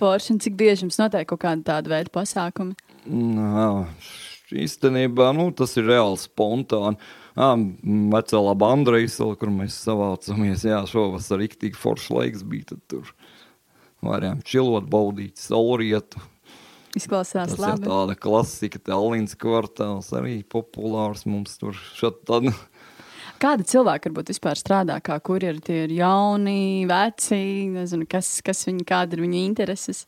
[0.00, 2.76] Forši, un cik bieži jums notiek kaut kāda tāda veida pasākumi?
[3.10, 3.66] Nā,
[4.50, 6.96] īstenībā nu, tas ir reāli spontāni.
[7.36, 7.52] Jā,
[8.12, 13.12] vecā laba Andrejsela, kur mēs savācamies, jā, šovasar riktīgi foršs laiks bija, tur
[14.04, 16.20] varējām čilot, baudīt saulrietu.
[16.98, 17.86] Izklausās Tas ir labi.
[17.86, 22.50] tāda klasika, Tallinas kvartāls arī populārs mums tur šat tad.
[23.40, 25.62] Kāda cilvēka varbūt vispār strādā kā kurjeri?
[25.64, 30.02] Tie ir jauni, veci, nezinu, kas, kas viņi, kāda ir viņu intereses.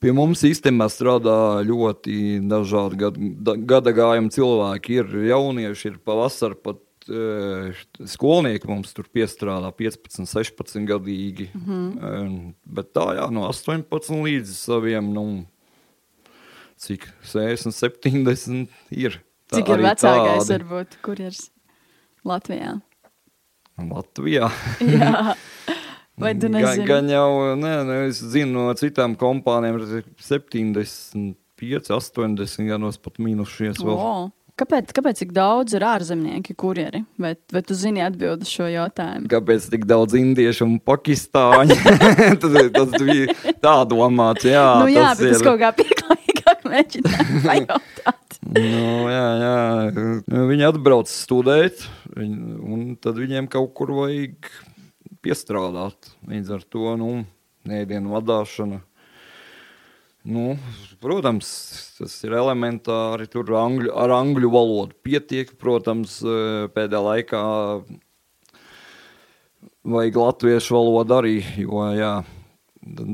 [0.00, 4.96] Pie mums īstenībā strādā ļoti dažādi gad, da, gada gājumi cilvēki.
[5.02, 7.74] Ir jaunieši, ir pavasarī pat e,
[8.10, 11.50] skolnieki mums tur piestrādā 15, 16 gadīgi.
[11.52, 12.54] Mm -hmm.
[12.64, 15.44] Bet tā jā, no 18 līdz saviem, nu,
[16.80, 19.20] cik 60, 70 ir
[19.52, 20.54] Tā, Cik ir vecākais, tādi.
[20.56, 21.36] varbūt, kur ir
[22.24, 22.74] Latvijā?
[23.82, 24.48] Latvijā.
[24.80, 25.34] Jā.
[26.22, 26.84] Vai tu Gan, nezini?
[26.86, 33.80] gan jau, nē, nē, es zinu no citām kompānijām, ir 75, 80 gados pat mīnušies
[33.82, 33.96] vēl.
[33.96, 37.00] O, Kāpēc, kāpēc tik daudz ir ārzemnieki, kurjeri?
[37.18, 39.24] Vai, vai tu zini atbildi šo jautājumu?
[39.32, 41.78] Kāpēc tik daudz indiešu un pakistāņu?
[42.42, 43.32] tas, tas bija
[43.64, 44.66] tā domāts, jā.
[44.84, 46.01] nu, jā, tas bet ir- kaut kā pieklājīgāk
[46.72, 48.38] mēģināju pajautāt.
[48.52, 49.56] Nu, jā, jā.
[50.50, 51.84] Viņi atbrauc studēt,
[52.16, 54.50] un tad viņiem kaut kur vajag
[55.22, 56.12] piestrādāt.
[56.28, 57.12] Līdz ar to nu,
[57.68, 58.82] ēdienu vadīšana.
[60.22, 60.52] Nu,
[61.02, 61.48] protams,
[61.98, 63.26] tas ir elementāri.
[63.30, 65.50] Tur angļu, ar angļu valodu pietiek.
[65.58, 67.42] Protams, eh, pēdējā laikā
[69.82, 71.36] vajag latviešu valodu arī.
[71.58, 72.12] Jo, jā,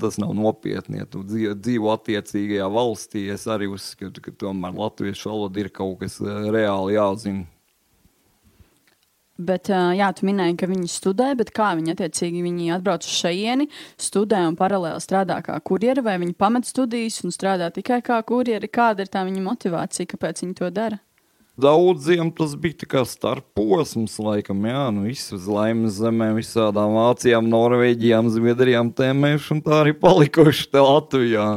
[0.00, 1.02] tas nav nopietni.
[1.02, 6.18] Ja tu dzīvo, attiecīgajā valstī, es arī uzskatu, ka tomēr latviešu valoda ir kaut kas
[6.24, 7.46] eh, reāli jāzina.
[9.38, 13.18] Bet, ā, jā, tu minēji, ka viņi studē, bet kā viņi attiecīgi viņi atbrauc uz
[13.20, 18.18] šejieni, studē un paralēli strādā kā kurjeri, vai viņi pamet studijas un strādā tikai kā
[18.26, 18.66] kurjeri?
[18.66, 20.98] Kāda ir tā viņa motivācija, kāpēc viņi to dara?
[21.58, 28.28] Daudziem tas bija kā starposms, laikam, jā, nu, visu uz laimes zemēm, visādām Vācijām, Norvēģijām,
[28.30, 31.48] Zviedrijām tēmējuši, un tā arī palikuši te Latvijā.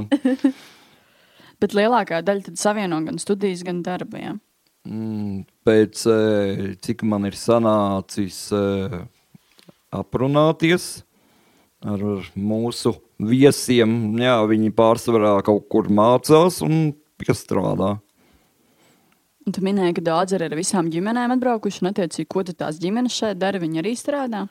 [1.61, 4.17] Bet lielākā daļa tad savieno gan studijas, gan darbu.
[4.17, 4.33] Jā.
[4.89, 8.99] Mm, Pēc eh, cik man ir sanācis eh,
[9.93, 11.03] aprunāties
[11.85, 12.01] ar
[12.33, 17.99] mūsu viesiem, jā, viņi pārsvarā kaut kur mācās un piestrādā.
[19.41, 23.15] Un tu minēji, ka daudz arī ar visām ģimenēm atbraukuši, un attiecīgi, ko tās ģimenes
[23.15, 24.45] šeit dara, viņi arī strādā.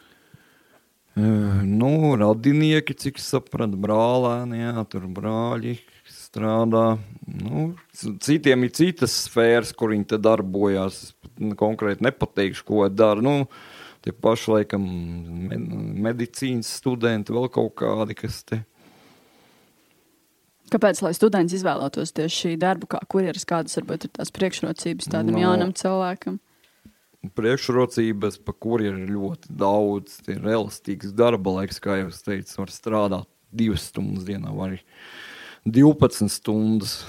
[1.17, 5.79] Eh, Nu, radinieki, cik sapratu, brālēni, jā, tur brāļi
[6.11, 6.99] strādā.
[7.27, 7.71] Nu,
[8.23, 11.01] citiem ir citas sfēras, kur viņi te darbojās.
[11.11, 13.23] Es konkrēti nepateikšu, ko dara.
[13.25, 13.47] Nu,
[14.05, 14.87] tie paši, laikam,
[15.51, 15.67] med
[16.09, 18.63] medicīnas studenti, vēl kaut kādi, kas te.
[20.71, 25.35] Kāpēc, lai students izvēlētos tieši šī darbu, kā kurjeris, kādas varbūt ir tās priekšrocības tādam
[25.35, 25.41] No.
[25.41, 25.45] no.
[25.45, 26.39] jaunam cilvēkam?
[27.37, 32.73] Priekšrocības, pa kuriem ir ļoti daudz, ir elastīgs darba laiks, kā jau es teicu, var
[32.73, 34.81] strādāt divas stundas dienā, vai arī
[35.67, 37.01] 12 stundas.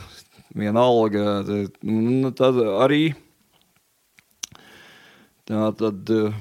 [0.52, 3.14] Vienalga, tad, nu, tad arī
[5.48, 6.34] tā tad eh,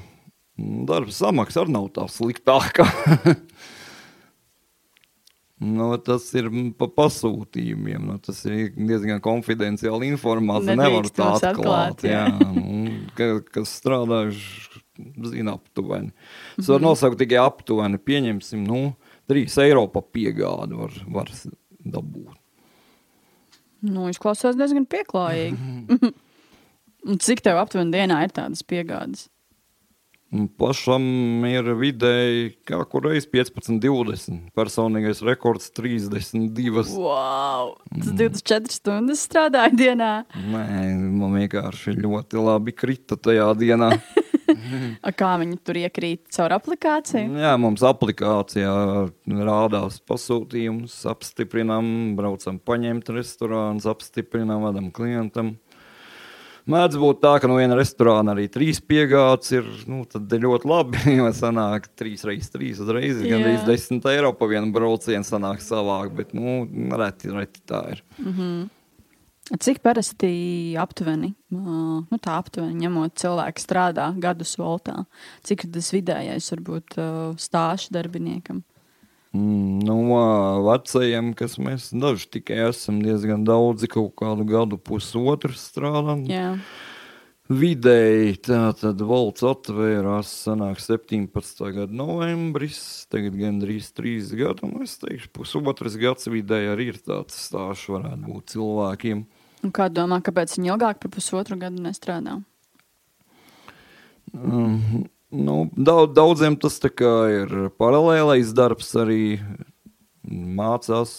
[0.87, 2.87] darba samaksa arī nav tā sliktākā.
[5.61, 8.07] Nu, tas ir mm, pa pasūtījumiem.
[8.09, 10.73] Nu, tas ir diezgan konfidenciāla informācija.
[10.79, 11.51] Nevar tā atklāt.
[11.51, 12.23] atklāt, jā.
[12.31, 14.81] jā, nu, ka, kas strādājuši,
[15.29, 16.09] zina aptuveni.
[16.57, 18.01] Es varu nosaukt tikai aptuveni.
[18.01, 18.95] Pieņemsim, nu,
[19.29, 21.29] 3 eiro pa piegādi var, var
[21.85, 22.33] dabūt.
[23.85, 26.11] Nu, izklausās diezgan pieklājīgi.
[27.25, 29.27] Cik tev aptuveni dienā ir tādas piegādes?
[30.31, 31.03] Pašam
[31.43, 34.37] ir vidēji kaut kur reizes 15, 20.
[34.55, 36.85] Personīgais rekords 32.
[36.95, 37.73] Wow!
[37.91, 40.11] Tas 24 stundas strādāja dienā.
[40.53, 40.63] Nē,
[41.19, 43.91] man vienkārši ļoti labi krita tajā dienā.
[45.19, 47.35] Kā viņi tur iekrīt caur aplikāciju?
[47.41, 48.71] Jā, mums aplikācijā
[49.51, 55.57] rādās pasūtījums, apstiprinām, braucam paņemt restorāns, apstiprinām, vadam klientam.
[56.69, 61.29] Mēdz būt tā, ka no viena restorāna arī trīs piegādes ir, nu, ļoti labi, jo
[61.35, 66.35] sanāk trīs reizes trīs uzreiz, gan arī 10 eiro pa vienu braucienu sanāk savāk, bet,
[66.37, 66.61] nu,
[66.97, 68.03] reti, reti tā ir.
[69.51, 70.31] Cik parasti
[70.79, 75.01] aptuveni, nu tā aptuveni ņemot cilvēku strādā gadus voltā?
[75.47, 76.99] Cik tas vidējais varbūt
[77.41, 78.61] stāšu darbiniekam?
[79.31, 79.97] No
[80.65, 86.25] vecajiem, kas mēs daži tikai esam diezgan daudzi, kaut kādu gadu, pusotru strādājam.
[86.27, 86.47] Jā.
[87.51, 91.63] Vidēji tā tad valsts atvērās, sanāk 17.
[91.75, 97.39] gada novembris, tagad gandrīz 3 gadi, un es teikšu, pusotras gads vidēji arī ir tāds
[97.47, 99.25] stāsts varētu būt cilvēkiem.
[99.63, 102.39] Un kā domā, kāpēc viņi ilgāk par pusotru gadu nestrādā?
[104.31, 109.39] Um, nu, daudz, daudziem tas ir paralēlais darbs arī
[110.27, 111.13] mācās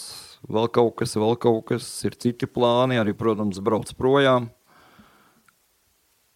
[0.49, 4.51] vēl kaut kas, vēl kaut kas, ir citi plāni, arī, protams, brauc projām.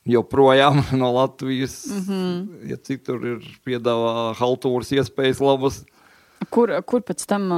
[0.06, 2.68] Joprojām no Latvijas, mm -hmm.
[2.70, 5.84] ja citur ir piedāvā haltūras iespējas labas.
[6.50, 7.48] Kur, kur pēc tam,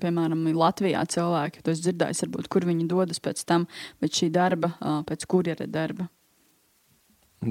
[0.00, 3.66] piemēram, Latvijā cilvēki, to es dzirdēju, varbūt, kur viņi dodas pēc tam,
[4.00, 4.72] pēc šī darba,
[5.04, 6.08] pēc kurjera darba?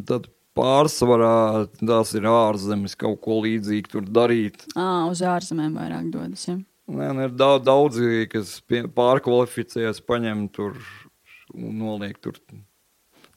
[0.07, 4.65] Tad pārsvarā tās ir ārzemes, kaut ko līdzīgu tur darīt.
[4.75, 6.47] À, uz ārzemēm vairāk dodas.
[6.49, 6.57] Ja?
[6.91, 10.75] Nē, nu, ir daudz, daudzi, kas pārkvalificējas, paņem tur
[11.55, 12.39] un noliek tur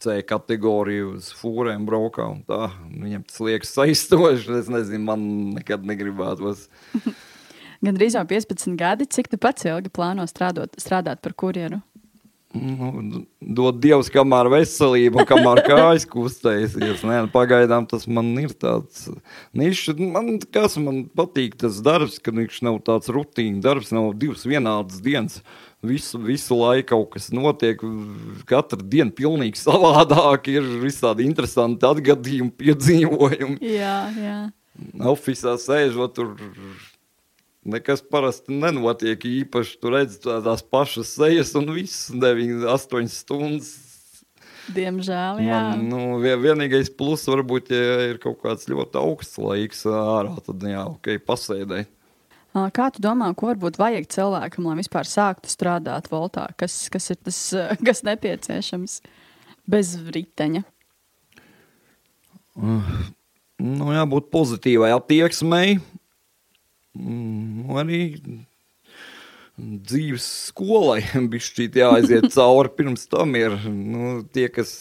[0.02, 2.26] C kategoriju uz fūrēm braukā.
[2.48, 2.68] Tā.
[2.90, 4.50] Viņam tas liekas aizstoši.
[4.58, 5.22] Es nezinu, man
[5.54, 6.66] nekad negribētos.
[7.84, 11.82] Gan drīz jau 15 gadi, cik tu pats ilgi plāno strādāt, strādāt par kurjeru?
[12.54, 17.02] Nu, dod Dievs, kamēr veselība kamēr kājas kustēsies.
[17.02, 19.08] Nē, pagaidām tas man ir tāds
[19.58, 19.98] nišs.
[19.98, 25.02] Man, kas man patīk, tas darbs, ka viņš nav tāds rutīna darbs, nav divas vienādas
[25.02, 25.42] dienas.
[25.84, 27.82] Visu, visu laiku kaut kas notiek,
[28.48, 33.58] katru dienu pilnīgi savādāk, ir visādi interesanti atgadījumi, piedzīvojumi.
[33.74, 34.38] Jā, jā.
[35.10, 36.32] Oficiālā sēžot tur
[37.64, 39.78] nekas parasti nenotiek īpaši.
[39.80, 43.72] Tur redz tās pašas sejas un viss 9, 8 stundas.
[44.74, 45.58] Diemžēl, jā.
[45.74, 50.62] Man, nu, vien- vienīgais pluss varbūt, ja ir kaut kāds ļoti augsts laiks ārā, tad
[50.64, 51.90] jā, ok, pasēdēt.
[52.54, 56.46] Ā, Kā tu domā, ko varbūt vajag cilvēkam, lai vispār sāktu strādāt voltā?
[56.56, 57.40] Kas, kas ir tas,
[57.88, 59.00] kas nepieciešams
[59.68, 60.62] bez riteņa?
[62.54, 65.78] Nu, jābūt pozitīvai attieksmei.
[66.94, 68.00] Mm, arī
[69.58, 71.00] dzīves skolai
[71.32, 72.72] bišķīt jāaiziet cauri.
[72.78, 74.74] Pirms tam ir nu, tie, kas.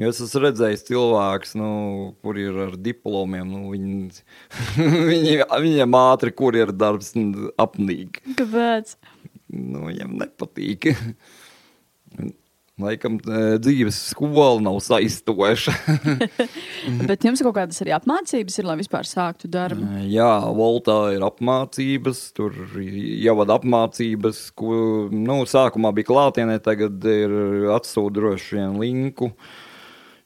[0.00, 1.70] Jo es esmu redzējis cilvēkus, nu,
[2.24, 3.50] kur ir ar diplomiem.
[3.50, 4.22] Nu, viņi,
[5.10, 8.22] viņi, viņiem ātri, kur ir darbs, nu, apnīk.
[8.38, 8.94] Kāpēc?
[9.50, 10.88] Nu, viņam nepatīk.
[12.80, 15.74] Laikam eh, dzīves skola nav saistoša.
[17.08, 19.86] Bet jums kaut kādas arī apmācības ir, lai vispār sāktu darbu.
[20.10, 27.34] Jā, Voltā ir apmācības, tur ievada apmācības, ko nu, sākumā bija klātienē, tagad ir
[27.76, 29.32] atsūta droši vien linku.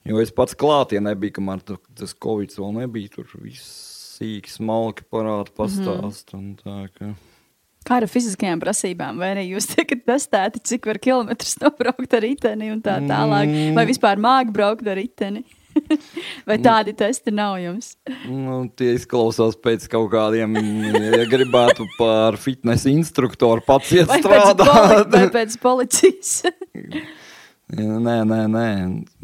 [0.05, 5.51] Jo es pats klātienē biju, kamēr tas Covid vēl nebija, tur viss sīki, smalki parāda
[5.55, 6.33] pastāst.
[6.33, 7.15] Mm -hmm.
[7.85, 9.19] Kā ar fiziskajām prasībām?
[9.21, 13.51] Vai arī jūs tiekat testēti, cik var kilometrus nobraukt ar riteni un tā tālāk?
[13.77, 15.43] Vai vispār māki braukt ar riteni?
[16.47, 17.91] Vai tādi testi nav jums?
[18.29, 20.55] Nu, tie izklausās pēc kaut kādiem,
[20.95, 25.11] ja gribētu par fitnesa instruktoru pats iet Vai pēc, poli strādāt.
[25.11, 26.35] vai pēc policijas?
[27.65, 28.65] Nē, nē, nē.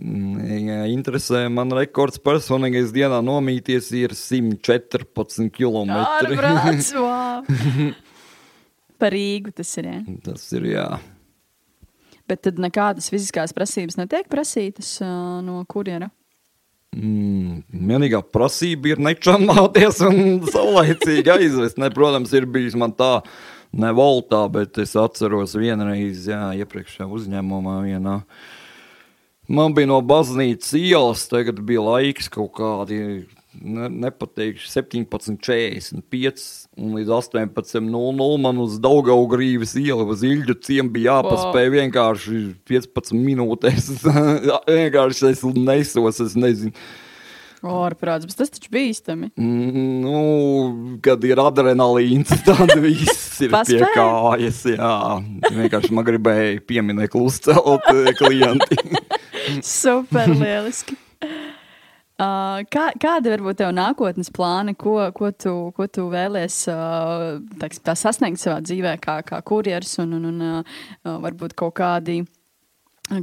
[0.01, 5.93] Mm, ja Interesē, man rekords personīgais dienā nomīties ir 114 km.
[6.01, 7.45] Ārprāts, wow!
[9.01, 9.89] Par Rīgu tas ir.
[9.89, 9.99] Ja?
[10.27, 10.87] Tas ir jā.
[12.29, 16.11] Bet tad nekādas fiziskās prasības netiek prasītas uh, no kurjera.
[16.91, 20.17] Mm, vienīgā prasība ir nečamāties un
[20.53, 21.79] saulaicīgi aizvest.
[21.81, 23.21] Ne, protams, ir bijis man tā,
[23.71, 28.17] ne voltā, bet es atceros vienreiz, jā, iepriekšējā uzņēmumā vienā.
[29.51, 32.99] Man bija no baznīcas ielas, tagad bija laiks kaut kādi,
[33.53, 36.45] ne, nepateikšu, 17,45
[36.77, 42.41] un līdz 18,00 man uz Daugaugrīvas ielu uz Ilģu ciemu bija jāpaspēj vienkārši
[42.71, 43.93] 15 minūtēs.
[44.79, 46.75] vienkārši es nesos, es nezinu.
[47.61, 49.27] Ārprāts, bet tas taču bīstami.
[49.37, 54.63] Mm, Nu, kad ir adrenalīns, tad viss ir pie kājas.
[54.73, 54.95] Jā,
[55.45, 58.79] vienkārši man gribēja pieminēt, kluscelt eh, klienti.
[59.61, 60.97] Super lieliski.
[62.21, 67.79] Uh, kā, kāda varbūt tev nākotnes plāni, ko, ko, tu, ko tu vēlies uh, teiks,
[67.81, 70.75] tā sasniegt savā dzīvē, kā, kā kurjeris, un, un, un uh,
[71.23, 72.19] varbūt kaut kādi,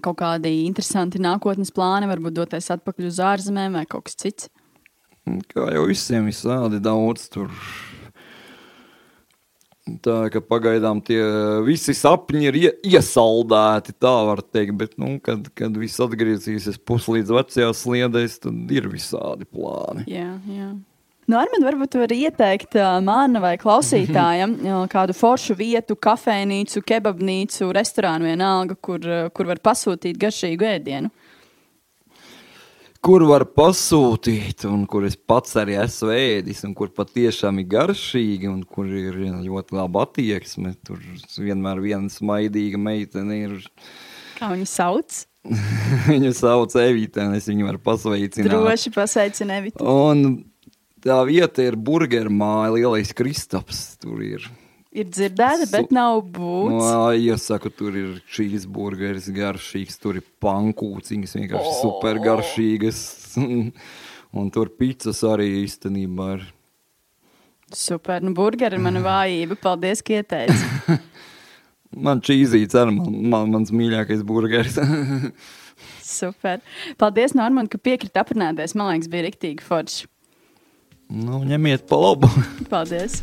[0.02, 4.50] kaut kādi interesanti nākotnes plāni, varbūt doties atpakaļ uz ārzemēm vai kaut kas cits?
[5.52, 7.52] Kā jau visiem visādi daudz tur.
[10.04, 11.20] Tā ka pagaidām tie
[11.66, 14.76] visi sapņi ir ie, iesaldēti, tā var teikt.
[14.80, 20.06] Bet, nu, kad, kad viss atgriezīsies puslīdz vecajās sliedēs, tad ir visādi plāni.
[20.10, 20.70] Jā, jā.
[21.28, 24.54] Nu, Armin, varbūt tu vari ieteikt man vai klausītājam
[24.88, 29.04] kādu foršu vietu, kafejnīcu, kebabnīcu, restorānu vienalga, kur,
[29.36, 31.12] kur var pasūtīt garšīgu ēdienu.
[33.04, 38.50] Kur var pasūtīt, un kur es pats arī esmu ēdis, un kur patiešām ir garšīgi,
[38.50, 40.74] un kur ir ļoti laba attieksme.
[40.86, 41.00] Tur
[41.38, 43.58] vienmēr viena smaidīga meitene ir.
[44.38, 45.24] Kā viņi sauc?
[46.08, 48.50] Viņu sauc Evita, un es viņu varu pasveicināt.
[48.50, 49.84] Droši pasveicinu Evitu.
[49.88, 50.42] Un
[51.04, 53.84] tā vieta ir burgeru māja, lielais Kristaps.
[54.02, 54.44] Tur ir.
[54.98, 56.74] Ir dzirdēta, bet nav būts.
[56.74, 61.80] No, iesaku, tur ir šīs burgeris garšīgs, tur ir pankūciņas vienkārši oh.
[61.84, 63.00] super garšīgas.
[64.38, 66.48] Un tur pīcis arī īstenībā ir.
[67.74, 69.58] Super, nu burgeri ir mana vājība.
[69.60, 70.98] Paldies, ka ieteici.
[71.96, 74.76] Man čīzīts arī man, man, mans mīļākais burgeris.
[76.18, 76.60] Super.
[77.00, 78.76] Paldies, Normand, ka piekrita aprunāties.
[78.76, 80.04] Man liekas, bija riktīgi forši.
[81.08, 82.28] nu, ņemiet pa labu.
[82.68, 83.22] Paldies!